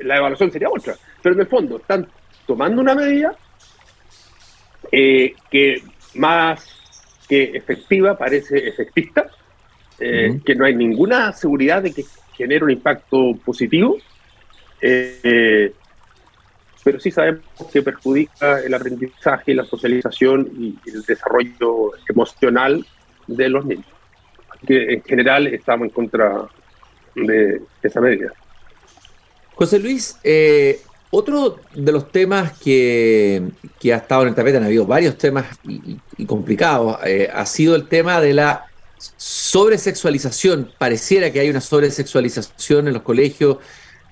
la 0.00 0.16
evaluación 0.16 0.52
sería 0.52 0.68
otra. 0.68 0.94
Pero 1.22 1.34
en 1.34 1.40
el 1.40 1.46
fondo 1.46 1.78
están 1.78 2.06
tomando 2.46 2.82
una 2.82 2.94
medida 2.94 3.34
eh, 4.92 5.34
que 5.50 5.82
más 6.14 6.66
que 7.28 7.44
efectiva 7.54 8.18
parece 8.18 8.68
efectista, 8.68 9.30
eh, 9.98 10.40
que 10.44 10.54
no 10.54 10.64
hay 10.64 10.74
ninguna 10.74 11.32
seguridad 11.32 11.82
de 11.82 11.92
que 11.92 12.04
genere 12.36 12.64
un 12.64 12.72
impacto 12.72 13.34
positivo, 13.44 13.96
eh, 14.80 15.72
pero 16.82 16.98
sí 16.98 17.10
sabemos 17.10 17.44
que 17.72 17.82
perjudica 17.82 18.60
el 18.60 18.72
aprendizaje, 18.74 19.54
la 19.54 19.64
socialización 19.64 20.50
y 20.58 20.78
el 20.88 21.02
desarrollo 21.02 21.92
emocional 22.08 22.84
de 23.26 23.48
los 23.48 23.64
niños. 23.64 23.86
Que 24.66 24.94
en 24.94 25.02
general 25.02 25.46
estamos 25.46 25.88
en 25.88 25.94
contra 25.94 26.46
de 27.14 27.60
esa 27.82 28.00
medida. 28.00 28.32
José 29.54 29.78
Luis, 29.78 30.18
eh, 30.24 30.80
otro 31.10 31.60
de 31.74 31.92
los 31.92 32.10
temas 32.10 32.58
que, 32.58 33.42
ha 33.84 33.96
estado 33.96 34.22
en 34.22 34.28
el 34.28 34.34
tapete, 34.34 34.56
han 34.58 34.64
habido 34.64 34.86
varios 34.86 35.18
temas 35.18 35.46
y, 35.64 36.24
complicados, 36.24 36.98
eh, 37.04 37.28
ha 37.32 37.44
sido 37.46 37.74
el 37.74 37.88
tema 37.88 38.20
de 38.20 38.32
la 38.32 38.66
sobresexualización. 39.16 40.70
Pareciera 40.78 41.32
que 41.32 41.40
hay 41.40 41.50
una 41.50 41.60
sobresexualización 41.60 42.88
en 42.88 42.94
los 42.94 43.02
colegios, 43.02 43.58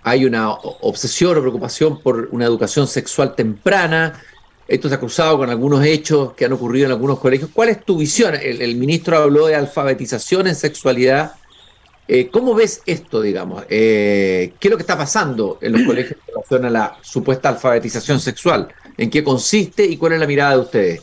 hay 0.02 0.24
una 0.24 0.50
obsesión 0.50 1.36
o 1.36 1.40
preocupación 1.40 2.00
por 2.00 2.28
una 2.32 2.44
educación 2.44 2.86
sexual 2.86 3.34
temprana. 3.34 4.20
Esto 4.66 4.88
se 4.88 4.94
ha 4.94 5.00
cruzado 5.00 5.38
con 5.38 5.50
algunos 5.50 5.84
hechos 5.84 6.34
que 6.34 6.44
han 6.44 6.52
ocurrido 6.52 6.86
en 6.86 6.92
algunos 6.92 7.18
colegios. 7.18 7.50
¿Cuál 7.52 7.70
es 7.70 7.84
tu 7.84 7.98
visión? 7.98 8.34
el 8.34 8.76
ministro 8.76 9.16
habló 9.16 9.46
de 9.46 9.54
alfabetización 9.54 10.46
en 10.46 10.54
sexualidad. 10.54 11.32
Eh, 12.10 12.30
¿Cómo 12.30 12.54
ves 12.54 12.82
esto, 12.86 13.20
digamos? 13.20 13.64
Eh, 13.68 14.54
¿Qué 14.58 14.68
es 14.68 14.70
lo 14.70 14.78
que 14.78 14.82
está 14.82 14.96
pasando 14.96 15.58
en 15.60 15.72
los 15.72 15.82
colegios 15.82 16.18
en 16.18 16.34
relación 16.34 16.64
a 16.64 16.70
la 16.70 16.96
supuesta 17.02 17.50
alfabetización 17.50 18.18
sexual? 18.18 18.68
¿En 18.96 19.10
qué 19.10 19.22
consiste 19.22 19.84
y 19.84 19.98
cuál 19.98 20.14
es 20.14 20.20
la 20.20 20.26
mirada 20.26 20.52
de 20.52 20.60
ustedes? 20.60 21.02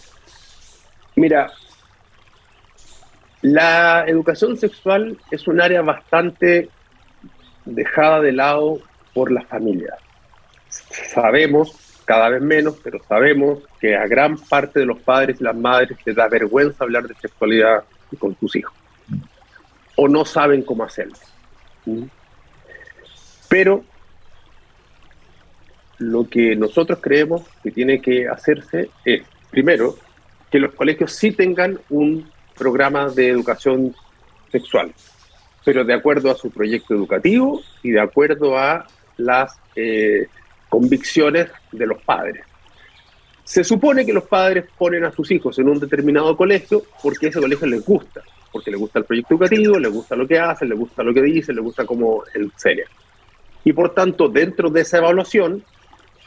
Mira, 1.15 1.53
la 3.43 4.05
educación 4.08 4.58
sexual 4.58 5.15
es 5.29 5.47
un 5.47 5.62
área 5.62 5.84
bastante 5.84 6.69
dejada 7.65 8.21
de 8.21 8.32
lado 8.32 8.80
por 9.13 9.32
las 9.32 9.45
familias. 9.45 9.97
Sabemos, 10.69 12.01
cada 12.06 12.30
vez 12.30 12.41
menos, 12.41 12.80
pero 12.84 12.99
sabemos 13.08 13.60
que 13.80 13.95
a 13.95 14.08
gran 14.08 14.38
parte 14.38 14.80
de 14.80 14.86
los 14.86 14.99
padres 14.99 15.39
y 15.39 15.43
las 15.43 15.56
madres 15.56 15.97
les 16.06 16.15
da 16.15 16.28
vergüenza 16.28 16.84
hablar 16.84 17.08
de 17.08 17.15
sexualidad 17.15 17.84
con 18.19 18.38
sus 18.39 18.56
hijos 18.56 18.73
o 19.95 20.08
no 20.08 20.25
saben 20.25 20.62
cómo 20.62 20.84
hacerlo. 20.84 21.15
Pero 23.49 23.84
lo 25.97 26.28
que 26.30 26.56
nosotros 26.56 26.99
creemos 27.01 27.43
que 27.63 27.71
tiene 27.71 28.01
que 28.01 28.28
hacerse 28.28 28.89
es, 29.06 29.23
primero, 29.49 29.97
que 30.51 30.60
los 30.60 30.73
colegios 30.73 31.13
sí 31.13 31.32
tengan 31.32 31.80
un 31.89 32.30
programa 32.58 33.10
de 33.10 33.30
educación 33.30 33.95
sexual, 34.51 34.93
pero 35.65 35.84
de 35.84 35.93
acuerdo 35.93 36.32
a 36.32 36.36
su 36.36 36.49
proyecto 36.49 36.93
educativo 36.93 37.62
y 37.84 37.91
de 37.91 37.99
acuerdo 37.99 38.58
a 38.58 38.88
las 39.17 39.60
eh, 39.75 40.28
convicciones 40.69 41.49
de 41.71 41.88
los 41.88 42.01
padres. 42.01 42.45
Se 43.43 43.63
supone 43.63 44.06
que 44.06 44.13
los 44.13 44.23
padres 44.23 44.65
ponen 44.78 45.04
a 45.04 45.12
sus 45.12 45.30
hijos 45.32 45.60
en 45.60 45.67
un 45.67 45.80
determinado 45.80 46.38
colegio 46.38 46.84
porque 47.04 47.28
ese 47.28 47.41
colegio 47.41 47.67
les 47.67 47.84
gusta 47.84 48.21
porque 48.56 48.71
le 48.71 48.78
gusta 48.78 48.99
el 48.99 49.06
proyecto 49.06 49.34
educativo, 49.34 49.78
le 49.78 49.89
gusta 49.89 50.15
lo 50.15 50.25
que 50.25 50.39
hace, 50.39 50.65
le 50.65 50.75
gusta 50.75 51.04
lo 51.04 51.13
que 51.13 51.21
dice, 51.21 51.51
le 51.51 51.60
gusta 51.60 51.86
cómo 51.86 52.23
serie. 52.56 52.86
Y 53.65 53.73
por 53.73 53.93
tanto, 53.93 54.30
dentro 54.30 54.69
de 54.69 54.80
esa 54.80 54.99
evaluación, 54.99 55.62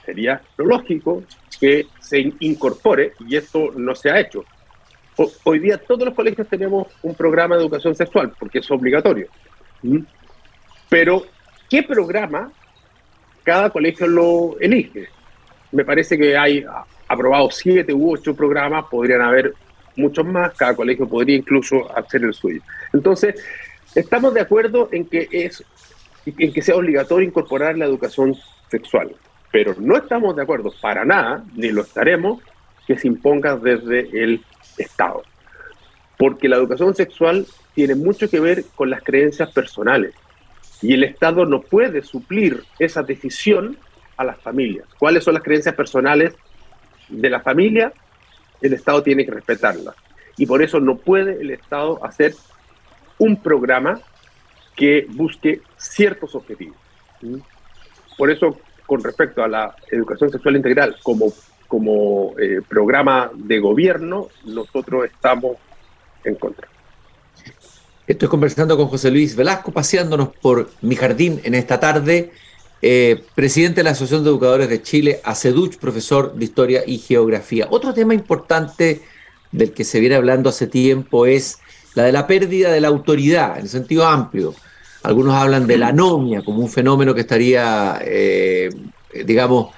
sería 0.05 0.43
lo 0.59 0.67
lógico 0.67 1.23
que 1.59 1.87
se 2.01 2.31
incorpore, 2.41 3.15
y 3.27 3.37
esto 3.37 3.71
no 3.75 3.95
se 3.95 4.11
ha 4.11 4.21
hecho. 4.21 4.45
Hoy 5.45 5.59
día 5.59 5.79
todos 5.79 6.05
los 6.05 6.15
colegios 6.15 6.47
tenemos 6.49 6.87
un 7.03 7.15
programa 7.15 7.57
de 7.57 7.63
educación 7.63 7.95
sexual, 7.95 8.33
porque 8.39 8.61
es 8.61 8.71
obligatorio. 8.71 9.27
¿Mm? 9.83 10.01
Pero, 10.89 11.27
¿qué 11.69 11.83
programa 11.83 12.53
cada 13.43 13.71
colegio 13.71 14.07
lo 14.07 14.59
elige? 14.61 15.09
Me 15.73 15.85
parece 15.85 16.17
que 16.17 16.37
hay 16.37 16.65
aprobados 17.09 17.57
siete 17.57 17.93
u 17.93 18.13
ocho 18.13 18.35
programas, 18.35 18.85
podrían 18.91 19.23
haber 19.23 19.55
muchos 19.97 20.25
más, 20.25 20.55
cada 20.55 20.77
colegio 20.77 21.09
podría 21.09 21.37
incluso 21.37 21.91
hacer 21.97 22.23
el 22.23 22.33
suyo. 22.33 22.61
Entonces, 22.93 23.35
estamos 23.95 24.33
de 24.35 24.41
acuerdo 24.41 24.89
en 24.93 25.07
que 25.07 25.29
es 25.33 25.65
en 26.27 26.53
que 26.53 26.63
sea 26.63 26.77
obligatorio 26.77 27.27
incorporar 27.27 27.77
la 27.77 27.87
educación 27.87 28.37
sexual, 28.71 29.15
pero 29.51 29.75
no 29.79 29.97
estamos 29.97 30.37
de 30.37 30.43
acuerdo 30.43 30.73
para 30.81 31.05
nada, 31.05 31.43
ni 31.55 31.71
lo 31.71 31.83
estaremos, 31.83 32.43
que 32.87 32.99
se 32.99 33.09
imponga 33.09 33.57
desde 33.57 34.01
el 34.23 34.45
Estado. 34.79 35.23
Porque 36.17 36.49
la 36.49 36.57
educación 36.57 36.95
sexual 36.95 37.47
tiene 37.75 37.95
mucho 37.95 38.29
que 38.29 38.41
ver 38.41 38.65
con 38.75 38.91
las 38.91 39.03
creencias 39.03 39.51
personales 39.53 40.15
y 40.83 40.95
el 40.95 41.05
Estado 41.05 41.45
no 41.45 41.61
puede 41.61 42.03
suplir 42.03 42.65
esa 42.79 43.03
decisión 43.03 43.77
a 44.17 44.25
las 44.25 44.39
familias. 44.41 44.87
¿Cuáles 44.99 45.25
son 45.25 45.35
las 45.35 45.43
creencias 45.43 45.75
personales 45.75 46.35
de 47.09 47.31
la 47.31 47.41
familia? 47.41 47.93
el 48.61 48.73
Estado 48.73 49.03
tiene 49.03 49.25
que 49.25 49.33
respetarla. 49.33 49.95
Y 50.37 50.47
por 50.47 50.63
eso 50.63 50.81
no 50.81 50.97
puede 50.97 51.41
el 51.41 51.51
Estado 51.51 52.05
hacer 52.05 52.35
un 53.19 53.43
programa 53.43 54.01
que 54.77 55.07
busque 55.11 55.61
ciertos 55.77 56.35
objetivos. 56.35 56.77
Por 58.17 58.31
eso, 58.31 58.59
con 58.87 59.03
respecto 59.03 59.43
a 59.43 59.49
la 59.49 59.75
educación 59.91 60.31
sexual 60.31 60.57
integral 60.57 60.97
como, 61.03 61.33
como 61.69 62.35
eh, 62.39 62.63
programa 62.67 63.31
de 63.35 63.61
gobierno, 63.61 64.29
nosotros 64.47 65.05
estamos 65.05 65.59
en 66.25 66.35
contra. 66.35 66.67
Estoy 68.07 68.29
conversando 68.29 68.75
con 68.79 68.89
José 68.89 69.11
Luis 69.11 69.37
Velasco, 69.37 69.71
paseándonos 69.71 70.31
por 70.41 70.71
mi 70.81 70.97
jardín 70.97 71.41
en 71.45 71.55
esta 71.55 71.79
tarde. 71.79 72.33
Eh, 72.81 73.23
presidente 73.35 73.81
de 73.81 73.85
la 73.85 73.91
Asociación 73.91 74.25
de 74.25 74.31
Educadores 74.31 74.69
de 74.71 74.81
Chile, 74.81 75.21
ACEDUCH, 75.23 75.77
profesor 75.77 76.33
de 76.35 76.45
Historia 76.45 76.83
y 76.87 76.99
Geografía. 76.99 77.67
Otro 77.71 77.93
tema 77.93 78.15
importante 78.15 79.03
del 79.53 79.73
que 79.73 79.85
se 79.85 80.01
viene 80.01 80.15
hablando 80.15 80.49
hace 80.49 80.69
tiempo 80.69 81.27
es 81.27 81.59
la 81.95 82.05
de 82.05 82.13
la 82.13 82.27
pérdida 82.27 82.73
de 82.73 82.81
la 82.81 82.89
autoridad, 82.89 83.59
en 83.59 83.69
sentido 83.69 84.07
amplio. 84.07 84.55
Algunos 85.03 85.35
hablan 85.35 85.67
de 85.67 85.77
la 85.77 85.89
anomia 85.89 86.43
como 86.43 86.61
un 86.61 86.71
fenómeno 86.71 87.15
que 87.15 87.21
estaría, 87.23 88.01
eh, 88.03 88.71
digamos, 89.25 89.75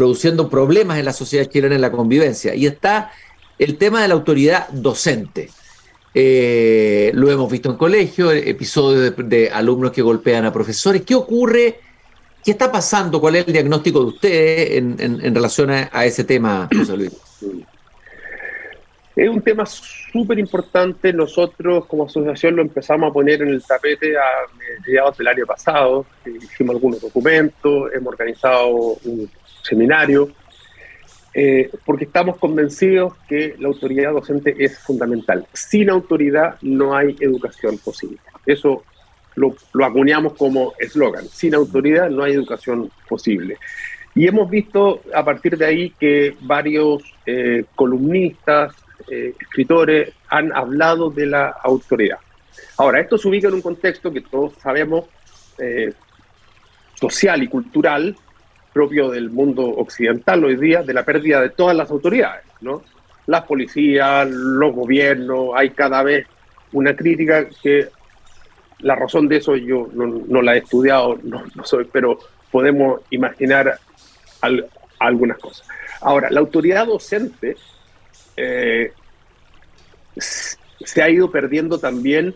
produciendo 0.00 0.48
problemas 0.48 0.98
en 0.98 1.04
la 1.04 1.12
sociedad 1.12 1.44
chilena 1.44 1.74
en 1.74 1.82
la 1.82 1.92
convivencia. 1.92 2.54
Y 2.54 2.64
está 2.64 3.12
el 3.58 3.76
tema 3.76 4.00
de 4.00 4.08
la 4.08 4.14
autoridad 4.14 4.66
docente. 4.70 5.50
Eh, 6.14 7.10
lo 7.12 7.30
hemos 7.30 7.52
visto 7.52 7.68
en 7.68 7.76
colegio, 7.76 8.32
episodios 8.32 9.14
de, 9.14 9.50
alumnos 9.50 9.92
que 9.92 10.00
golpean 10.00 10.46
a 10.46 10.52
profesores. 10.54 11.02
¿Qué 11.02 11.14
ocurre? 11.14 11.80
¿Qué 12.42 12.52
está 12.52 12.72
pasando? 12.72 13.20
¿Cuál 13.20 13.36
es 13.36 13.46
el 13.46 13.52
diagnóstico 13.52 14.00
de 14.00 14.06
ustedes 14.06 14.78
en, 14.78 15.34
relación 15.34 15.70
a, 15.70 16.04
ese 16.06 16.24
tema, 16.24 16.66
José 16.74 16.96
Luis? 16.96 17.12
Es 19.14 19.28
un 19.28 19.42
tema 19.42 19.66
súper 19.66 20.38
importante. 20.38 21.12
Nosotros 21.12 21.84
como 21.84 22.06
asociación 22.06 22.56
lo 22.56 22.62
empezamos 22.62 23.10
a 23.10 23.12
poner 23.12 23.42
en 23.42 23.48
el 23.48 23.62
tapete 23.62 24.16
a 24.16 24.24
mediados 24.82 25.18
del 25.18 25.28
año 25.28 25.44
pasado. 25.44 26.06
Hicimos 26.24 26.76
algunos 26.76 27.02
documentos, 27.02 27.92
hemos 27.92 28.14
organizado 28.14 28.96
un 29.04 29.28
seminario 29.70 30.30
eh, 31.32 31.70
porque 31.86 32.04
estamos 32.04 32.38
convencidos 32.38 33.14
que 33.28 33.54
la 33.58 33.68
autoridad 33.68 34.12
docente 34.12 34.54
es 34.58 34.78
fundamental. 34.80 35.46
Sin 35.52 35.88
autoridad 35.88 36.56
no 36.60 36.96
hay 36.96 37.16
educación 37.20 37.78
posible. 37.78 38.18
Eso 38.44 38.82
lo, 39.36 39.54
acuñamos 39.84 40.32
como 40.32 40.74
eslogan. 40.78 41.26
Sin 41.28 41.54
autoridad 41.54 42.10
no 42.10 42.24
hay 42.24 42.32
educación 42.32 42.90
posible. 43.08 43.58
Y 44.14 44.26
hemos 44.26 44.50
visto 44.50 45.02
a 45.14 45.24
partir 45.24 45.56
de 45.56 45.64
ahí 45.64 45.90
que 45.90 46.34
varios 46.40 47.04
eh, 47.24 47.64
columnistas, 47.76 48.74
eh, 49.08 49.32
escritores 49.40 50.12
han 50.28 50.52
hablado 50.52 51.10
de 51.10 51.26
la 51.26 51.50
autoridad. 51.62 52.18
Ahora, 52.76 53.00
esto 53.00 53.16
se 53.16 53.28
ubica 53.28 53.46
en 53.46 53.54
un 53.54 53.62
contexto 53.62 54.12
que 54.12 54.20
todos 54.20 54.54
sabemos 54.54 55.04
social 56.94 57.42
y 57.42 57.48
cultural, 57.48 58.16
propio 58.72 59.10
del 59.10 59.30
mundo 59.30 59.64
occidental 59.64 60.44
hoy 60.44 60.56
día, 60.56 60.82
de 60.82 60.94
la 60.94 61.04
pérdida 61.04 61.40
de 61.40 61.50
todas 61.50 61.76
las 61.76 61.90
autoridades, 61.90 62.44
¿no? 62.60 62.82
Las 63.26 63.44
policías, 63.44 64.28
los 64.30 64.74
gobiernos, 64.74 65.50
hay 65.54 65.70
cada 65.70 66.02
vez 66.02 66.26
una 66.72 66.94
crítica 66.94 67.46
que 67.62 67.88
la 68.80 68.94
razón 68.94 69.28
de 69.28 69.36
eso 69.36 69.56
yo 69.56 69.88
no, 69.92 70.42
la 70.42 70.54
he 70.54 70.58
estudiado, 70.58 71.18
no, 71.22 71.44
soy, 71.64 71.86
pero 71.92 72.18
podemos 72.50 73.00
imaginar 73.10 73.78
algunas 74.98 75.38
cosas. 75.38 75.68
Ahora, 76.00 76.30
la 76.30 76.40
autoridad 76.40 76.86
docente 76.86 77.56
eh, 78.36 78.92
se 80.16 81.02
ha 81.02 81.10
ido 81.10 81.30
perdiendo 81.30 81.78
también 81.78 82.34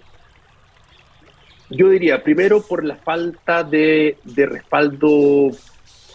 Yo 1.70 1.88
diría, 1.88 2.22
primero 2.22 2.62
por 2.62 2.84
la 2.84 2.96
falta 2.96 3.64
de, 3.64 4.18
respaldo 4.36 5.50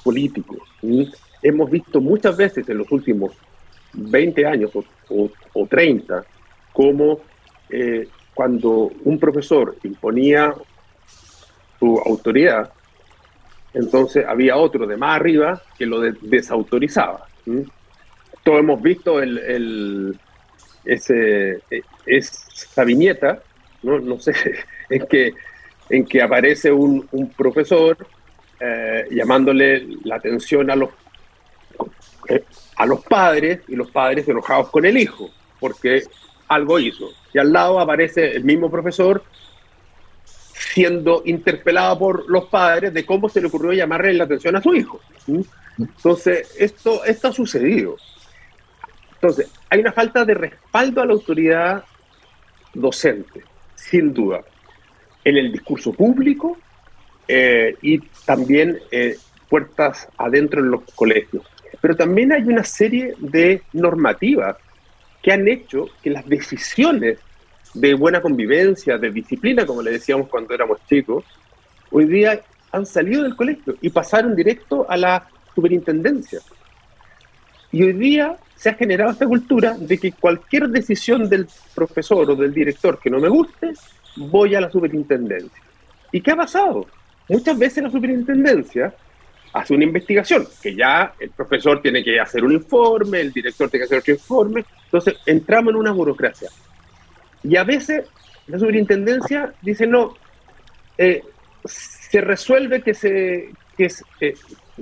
político. 0.04 0.58
Hemos 1.42 1.70
visto 1.70 2.02
muchas 2.02 2.36
veces 2.38 2.68
en 2.70 2.78
los 2.78 2.92
últimos 2.92 3.34
20 3.94 4.46
años 4.46 4.72
o, 5.10 5.68
30 5.68 6.24
cómo 6.74 7.20
eh, 7.70 8.08
cuando 8.34 8.92
un 9.04 9.20
profesor 9.20 9.76
imponía 9.84 10.54
su 11.80 12.00
autoridad, 12.06 12.72
entonces 13.74 14.26
había 14.28 14.58
otro 14.58 14.86
de 14.88 14.98
más 14.98 15.18
arriba 15.18 15.62
que 15.78 15.86
lo 15.86 16.02
desautorizaba. 16.02 17.28
Todos 18.44 18.60
hemos 18.60 18.82
visto 18.82 19.22
el, 19.22 20.18
ese, 20.86 21.62
e, 21.70 21.82
esa 22.06 22.84
viñeta, 22.84 23.42
no, 23.84 24.00
no 24.00 24.20
sé, 24.20 24.34
en 24.90 25.08
que, 25.08 25.34
en 25.90 26.06
que 26.06 26.22
aparece 26.22 26.72
un, 26.72 27.08
profesor 27.38 27.98
eh, 28.60 29.08
llamándole 29.12 29.88
la 30.04 30.15
atención 30.15 30.69
a 30.69 30.76
los, 30.76 30.89
eh, 32.28 32.43
a 32.76 32.86
los 32.86 33.04
padres 33.06 33.62
y 33.67 33.76
los 33.76 33.89
padres 33.89 34.28
enojados 34.28 34.69
con 34.69 34.86
el 34.86 34.98
hijo, 34.98 35.30
porque 35.60 36.04
algo 36.48 36.80
hizo. 36.80 37.10
Y 37.34 37.39
al 37.39 37.54
lado 37.54 37.80
aparece 37.80 38.36
el 38.36 38.43
mismo 38.43 38.69
profesor 38.69 39.24
siendo 40.24 41.22
interpelado 41.26 41.98
por 41.98 42.30
los 42.30 42.45
padres 42.45 42.93
de 42.93 43.06
cómo 43.06 43.30
se 43.30 43.39
le 43.39 43.48
ocurrió 43.48 43.72
llamarle 43.72 44.13
la 44.13 44.26
atención 44.26 44.56
a 44.56 44.62
su 44.62 44.74
hijo. 44.76 45.00
Entonces, 45.78 46.56
esto, 46.60 47.04
esto 47.06 47.30
ha 47.30 47.32
sucedido. 47.32 47.95
Entonces, 49.13 49.52
hay 49.69 49.80
una 49.80 49.93
falta 49.93 50.26
de 50.26 50.34
respaldo 50.34 51.02
a 51.02 51.06
la 51.06 51.13
autoridad 51.13 51.84
docente, 52.74 53.43
sin 53.76 54.13
duda, 54.13 54.41
en 55.24 55.38
el 55.38 55.52
discurso 55.52 55.93
público 55.93 56.58
eh, 57.32 57.76
y 57.84 58.00
también 58.26 58.80
eh, 58.89 59.15
puertas 59.48 60.08
adentro 60.18 60.62
en 60.62 60.72
los 60.72 60.82
colegios. 60.96 61.44
Pero 61.80 61.96
también 61.96 62.34
hay 62.34 62.42
una 62.42 62.63
serie 62.63 63.13
de 63.20 63.62
normativas 63.72 64.58
que 65.22 65.32
han 65.32 65.48
hecho 65.48 65.86
que 66.02 66.10
las 66.10 66.28
decisiones 66.28 67.20
de 67.76 67.94
buena 67.94 68.20
convivencia, 68.20 68.98
de 68.98 69.12
disciplina, 69.12 69.63
como 69.63 69.84
le 69.84 69.92
decíamos 69.92 70.28
cuando 70.28 70.56
éramos 70.56 70.80
chicos, 70.89 71.24
hoy 71.92 72.06
día 72.06 72.42
han 72.72 72.88
salido 72.88 73.22
del 73.22 73.36
colegio 73.36 73.76
y 73.80 73.92
pasaron 73.92 74.36
directo 74.36 74.89
a 74.89 74.98
la 74.98 75.28
superintendencia. 75.54 76.39
Y 77.72 77.84
hoy 77.84 77.94
día 77.94 78.38
se 78.56 78.70
ha 78.70 78.74
generado 78.74 79.12
esta 79.12 79.28
cultura 79.28 79.76
de 79.78 80.00
que 80.00 80.13
cualquier 80.13 80.68
decisión 80.70 81.30
del 81.30 81.48
profesor 81.76 82.32
o 82.32 82.36
del 82.36 82.56
director 82.56 82.98
que 83.00 83.12
no 83.12 83.20
me 83.20 83.30
guste, 83.30 83.74
voy 84.15 84.56
a 84.56 84.62
la 84.62 84.72
superintendencia. 84.72 85.62
¿Y 86.12 86.22
qué 86.22 86.32
ha 86.32 86.36
pasado? 86.36 86.88
Muchas 87.30 87.58
veces 87.58 87.84
la 87.84 87.92
superintendencia 87.92 88.94
hace 89.54 89.74
una 89.74 89.84
investigación, 89.84 90.48
que 90.62 90.76
ya 90.76 91.13
el 91.20 91.30
profesor 91.32 91.82
tiene 91.82 92.04
que 92.04 92.20
hacer 92.20 92.44
un 92.44 92.54
informe, 92.54 93.22
el 93.22 93.32
director 93.32 93.70
tiene 93.70 93.82
que 93.82 93.86
hacer 93.86 94.00
otro 94.00 94.13
informe, 94.13 94.65
entonces 94.86 95.15
entramos 95.26 95.72
en 95.72 95.80
una 95.80 95.92
burocracia. 95.92 96.50
Y 97.44 97.56
a 97.56 97.63
veces 97.63 98.06
la 98.48 98.60
superintendencia 98.60 99.54
dice, 99.62 99.88
no, 99.88 100.15
eh, 100.98 101.24
se 101.65 102.22
resuelve 102.22 102.82
que 102.82 102.94
se, 102.94 103.50
que 103.78 103.92
eh, 104.22 104.34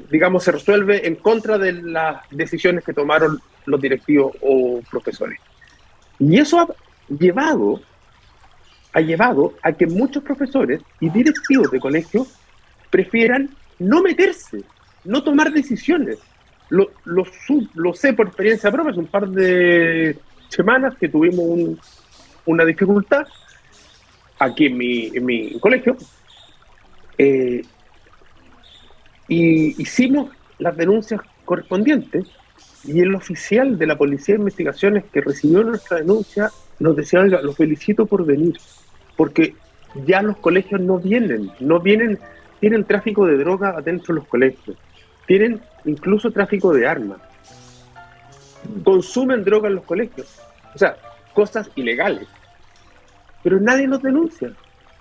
digamos, 0.09 0.43
se 0.43 0.51
resuelve 0.51 1.07
en 1.07 1.15
contra 1.15 1.57
de 1.57 1.73
las 1.73 2.21
decisiones 2.31 2.83
que 2.83 2.93
tomaron 2.93 3.39
los 3.65 3.81
directivos 3.81 4.35
o 4.41 4.81
profesores. 4.89 5.39
Y 6.19 6.39
eso 6.39 6.59
ha 6.59 6.67
llevado, 7.13 7.81
ha 8.97 9.01
llevado 9.01 9.53
a 9.61 9.73
que 9.73 9.85
muchos 9.85 10.23
profesores 10.23 10.81
y 10.99 11.11
directivos 11.11 11.69
de 11.69 11.79
colegio 11.79 12.25
prefieran 12.89 13.47
no 13.77 14.01
meterse, 14.01 14.63
no 15.03 15.21
tomar 15.21 15.51
decisiones. 15.51 16.17
Lo, 16.69 16.89
lo, 17.05 17.93
sé 17.93 18.13
por 18.13 18.25
experiencia 18.25 18.71
propia, 18.71 18.91
hace 18.91 18.99
un 18.99 19.05
par 19.05 19.29
de 19.29 20.17
semanas 20.49 20.95
que 20.99 21.09
tuvimos 21.09 21.77
una 22.45 22.65
dificultad 22.65 23.27
aquí 24.39 24.65
en 24.65 24.77
mi, 24.77 25.11
en 25.13 25.25
mi 25.25 25.59
colegio 25.59 25.95
eh, 27.19 27.61
y 29.27 29.79
hicimos 29.79 30.31
las 30.57 30.75
denuncias 30.75 31.21
correspondientes 31.45 32.25
y 32.83 32.99
el 33.01 33.13
oficial 33.13 33.77
de 33.77 33.85
la 33.85 33.95
Policía 33.95 34.33
de 34.33 34.39
Investigaciones 34.39 35.03
que 35.13 35.21
recibió 35.21 35.63
nuestra 35.63 35.97
denuncia 35.97 36.49
nos 36.79 36.95
decía, 36.95 37.21
oiga, 37.21 37.41
los 37.41 37.55
felicito 37.55 38.05
por 38.05 38.25
venir, 38.25 38.57
porque 39.17 39.55
ya 40.05 40.21
los 40.21 40.37
colegios 40.37 40.79
no 40.79 40.99
vienen, 40.99 41.51
no 41.59 41.81
vienen 41.81 42.19
tienen 42.59 42.85
tráfico 42.85 43.25
de 43.25 43.37
droga 43.37 43.69
adentro 43.69 44.13
de 44.13 44.21
los 44.21 44.29
colegios, 44.29 44.77
tienen 45.25 45.61
incluso 45.85 46.31
tráfico 46.31 46.73
de 46.73 46.87
armas, 46.87 47.19
consumen 48.83 49.43
droga 49.43 49.67
en 49.67 49.75
los 49.75 49.83
colegios, 49.83 50.39
o 50.73 50.77
sea, 50.77 50.97
cosas 51.33 51.69
ilegales. 51.75 52.27
Pero 53.43 53.59
nadie 53.59 53.87
los 53.87 54.01
denuncia. 54.01 54.51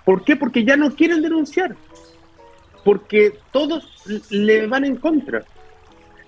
¿Por 0.05 0.23
qué? 0.23 0.35
Porque 0.35 0.63
ya 0.63 0.77
no 0.77 0.95
quieren 0.95 1.21
denunciar, 1.21 1.75
porque 2.83 3.39
todos 3.51 4.03
le 4.29 4.67
van 4.67 4.85
en 4.85 4.95
contra. 4.97 5.43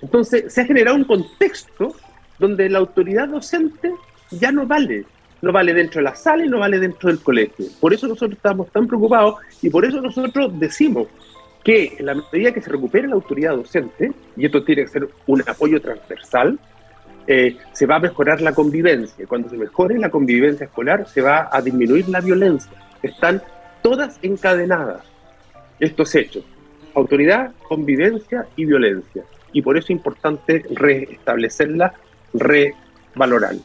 Entonces 0.02 0.54
se 0.54 0.62
ha 0.62 0.66
generado 0.66 0.96
un 0.96 1.04
contexto 1.04 1.96
donde 2.40 2.70
la 2.70 2.80
autoridad 2.80 3.28
docente 3.28 3.94
ya 4.32 4.52
no 4.52 4.66
vale, 4.66 5.06
no 5.42 5.52
vale 5.52 5.74
dentro 5.74 6.00
de 6.00 6.04
la 6.04 6.16
sala 6.16 6.46
y 6.46 6.50
no 6.50 6.60
vale 6.60 6.80
dentro 6.80 7.10
del 7.10 7.20
colegio. 7.20 7.66
Por 7.80 7.94
eso 7.94 8.08
nosotros 8.08 8.38
estamos 8.38 8.70
tan 8.72 8.88
preocupados 8.88 9.36
y 9.62 9.70
por 9.70 9.86
eso 9.86 10.02
nosotros 10.02 10.60
decimos 10.60 11.08
que 11.64 11.96
en 12.00 12.06
la 12.06 12.16
medida 12.32 12.54
que 12.54 12.62
se 12.62 12.70
recupere 12.70 13.08
la 13.08 13.16
autoridad 13.16 13.56
docente, 13.56 14.12
y 14.36 14.46
esto 14.46 14.64
tiene 14.64 14.84
que 14.84 14.88
ser 14.88 15.10
un 15.28 15.44
apoyo 15.46 15.82
transversal, 15.82 16.58
eh, 17.28 17.58
se 17.74 17.86
va 17.86 17.98
a 17.98 18.00
mejorar 18.00 18.42
la 18.42 18.54
convivencia. 18.54 19.28
Cuando 19.28 19.50
se 19.50 19.58
mejore 19.58 20.00
la 20.00 20.10
convivencia 20.10 20.66
escolar, 20.66 21.08
se 21.08 21.22
va 21.22 21.50
a 21.52 21.62
disminuir 21.62 22.10
la 22.10 22.22
violencia. 22.22 22.72
Están 23.04 23.42
todas 23.82 24.18
encadenadas 24.22 25.02
estos 25.80 26.16
hechos. 26.16 26.44
Autoridad, 26.96 27.52
convivencia 27.68 28.48
y 28.56 28.66
violencia. 28.66 29.24
Y 29.54 29.62
por 29.62 29.78
eso 29.78 29.86
es 29.86 29.92
importante 29.92 30.66
restablecerla, 30.72 31.94
revalorarla. 32.34 33.62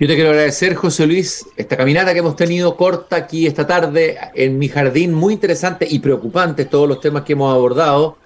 Yo 0.00 0.06
te 0.06 0.14
quiero 0.14 0.30
agradecer, 0.30 0.76
José 0.76 1.08
Luis, 1.08 1.44
esta 1.56 1.76
caminata 1.76 2.12
que 2.12 2.20
hemos 2.20 2.36
tenido 2.36 2.76
corta 2.76 3.16
aquí 3.16 3.48
esta 3.48 3.66
tarde 3.66 4.16
en 4.32 4.56
mi 4.56 4.68
jardín, 4.68 5.12
muy 5.12 5.34
interesante 5.34 5.88
y 5.90 5.98
preocupante 5.98 6.66
todos 6.66 6.88
los 6.88 7.00
temas 7.00 7.24
que 7.24 7.32
hemos 7.32 7.52
abordado. 7.52 8.16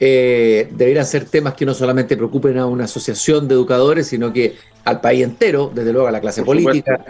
Eh, 0.00 0.68
deberían 0.72 1.06
ser 1.06 1.26
temas 1.26 1.54
que 1.54 1.64
no 1.64 1.72
solamente 1.72 2.16
preocupen 2.16 2.58
a 2.58 2.66
una 2.66 2.86
asociación 2.86 3.46
de 3.46 3.54
educadores, 3.54 4.08
sino 4.08 4.32
que 4.32 4.56
al 4.84 5.00
país 5.00 5.22
entero, 5.22 5.70
desde 5.72 5.92
luego 5.92 6.08
a 6.08 6.10
la 6.10 6.20
clase 6.20 6.42
política. 6.42 7.00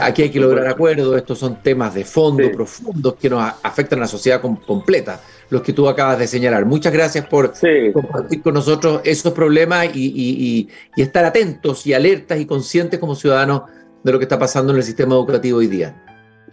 Aquí 0.00 0.22
hay 0.22 0.30
que 0.30 0.40
lograr 0.40 0.66
acuerdos, 0.66 1.16
estos 1.16 1.38
son 1.38 1.56
temas 1.62 1.94
de 1.94 2.04
fondo, 2.04 2.50
profundos, 2.50 3.14
que 3.14 3.28
nos 3.28 3.42
afectan 3.62 3.98
a 3.98 4.02
la 4.02 4.08
sociedad 4.08 4.40
completa 4.40 5.20
los 5.52 5.62
que 5.62 5.74
tú 5.74 5.86
acabas 5.86 6.18
de 6.18 6.26
señalar. 6.26 6.64
Muchas 6.64 6.92
gracias 6.92 7.26
por 7.26 7.52
compartir 7.92 8.40
con 8.40 8.54
nosotros 8.54 9.02
esos 9.04 9.32
problemas 9.34 9.94
y, 9.94 10.68
estar 10.96 11.24
atentos 11.24 11.86
y 11.86 11.92
alertas 11.92 12.40
y 12.40 12.46
conscientes 12.46 12.98
como 12.98 13.14
ciudadanos 13.14 13.62
de 14.02 14.12
lo 14.12 14.18
que 14.18 14.24
está 14.24 14.38
pasando 14.38 14.72
en 14.72 14.78
el 14.78 14.82
sistema 14.82 15.14
educativo 15.14 15.58
hoy 15.58 15.66
día. 15.66 15.94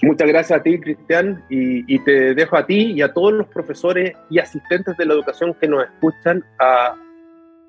Muchas 0.01 0.27
gracias 0.27 0.59
a 0.59 0.63
ti, 0.63 0.79
Cristian, 0.79 1.43
y, 1.49 1.99
te 1.99 2.33
dejo 2.33 2.57
a 2.57 2.65
ti 2.65 2.91
y 2.91 3.01
a 3.01 3.13
todos 3.13 3.33
los 3.33 3.47
profesores 3.47 4.13
y 4.29 4.39
asistentes 4.39 4.97
de 4.97 5.05
la 5.05 5.13
educación 5.13 5.53
que 5.59 5.67
nos 5.67 5.85
escuchan. 5.85 6.43
A, 6.59 6.95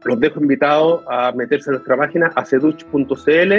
los 0.05 0.19
dejo 0.19 0.41
invitados 0.41 1.05
a 1.09 1.31
meterse 1.33 1.71
en 1.71 1.75
nuestra 1.75 1.97
página, 1.97 2.33
aceduch.cl, 2.35 3.53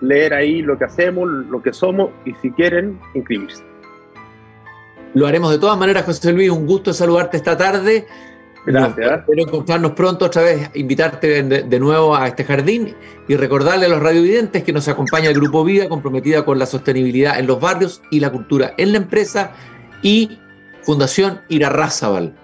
leer 0.00 0.34
ahí 0.34 0.62
lo 0.62 0.78
que 0.78 0.84
hacemos, 0.84 1.28
lo 1.28 1.62
que 1.62 1.72
somos 1.72 2.10
y 2.24 2.32
si 2.34 2.50
quieren, 2.50 2.98
inscribirse. 3.14 3.62
Lo 5.14 5.26
haremos 5.26 5.50
de 5.50 5.58
todas 5.58 5.78
maneras, 5.78 6.04
José 6.04 6.32
Luis. 6.32 6.50
Un 6.50 6.66
gusto 6.66 6.92
saludarte 6.92 7.38
esta 7.38 7.56
tarde. 7.56 8.06
Gracias. 8.66 9.20
Espero 9.20 9.42
encontrarnos 9.42 9.92
pronto 9.92 10.24
otra 10.24 10.42
vez, 10.42 10.70
invitarte 10.74 11.42
de, 11.42 11.80
nuevo 11.80 12.16
a 12.16 12.26
este 12.26 12.44
jardín 12.44 12.94
y 13.28 13.36
recordarle 13.36 13.86
a 13.86 13.88
los 13.88 14.02
radiovidentes 14.02 14.64
que 14.64 14.72
nos 14.72 14.88
acompaña 14.88 15.28
el 15.30 15.34
Grupo 15.34 15.64
Vida, 15.64 15.88
comprometida 15.88 16.44
con 16.44 16.58
la 16.58 16.66
sostenibilidad 16.66 17.38
en 17.38 17.46
los 17.46 17.60
barrios 17.60 18.02
y 18.10 18.18
la 18.18 18.30
cultura 18.30 18.74
en 18.76 18.90
la 18.90 18.98
empresa, 18.98 19.52
y 20.02 20.38
Fundación 20.82 21.40
Irarrázaval, 21.48 22.36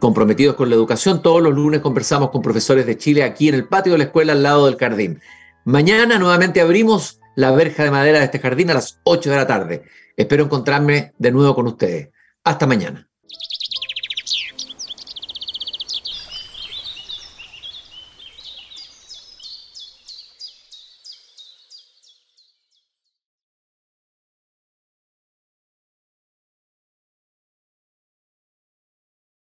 comprometidos 0.00 0.54
con 0.54 0.68
la 0.68 0.76
educación. 0.76 1.22
Todos 1.22 1.42
los 1.42 1.54
lunes 1.54 1.80
conversamos 1.80 2.30
con 2.30 2.42
profesores 2.42 2.86
de 2.86 2.98
Chile 2.98 3.22
aquí 3.22 3.48
en 3.48 3.54
el 3.54 3.66
patio 3.66 3.92
de 3.92 3.98
la 3.98 4.04
escuela 4.04 4.34
al 4.34 4.42
lado 4.42 4.66
del 4.66 4.76
jardín. 4.76 5.20
Mañana 5.64 6.18
nuevamente 6.18 6.60
abrimos 6.60 7.20
la 7.36 7.50
verja 7.50 7.84
de 7.84 7.90
madera 7.90 8.18
de 8.18 8.26
este 8.26 8.38
jardín 8.38 8.70
a 8.70 8.74
las 8.74 9.00
8 9.04 9.30
de 9.30 9.36
la 9.36 9.46
tarde. 9.46 9.82
Espero 10.14 10.44
encontrarme 10.44 11.14
de 11.18 11.32
nuevo 11.32 11.54
con 11.54 11.66
ustedes. 11.66 12.10
Hasta 12.44 12.66
mañana. 12.66 13.08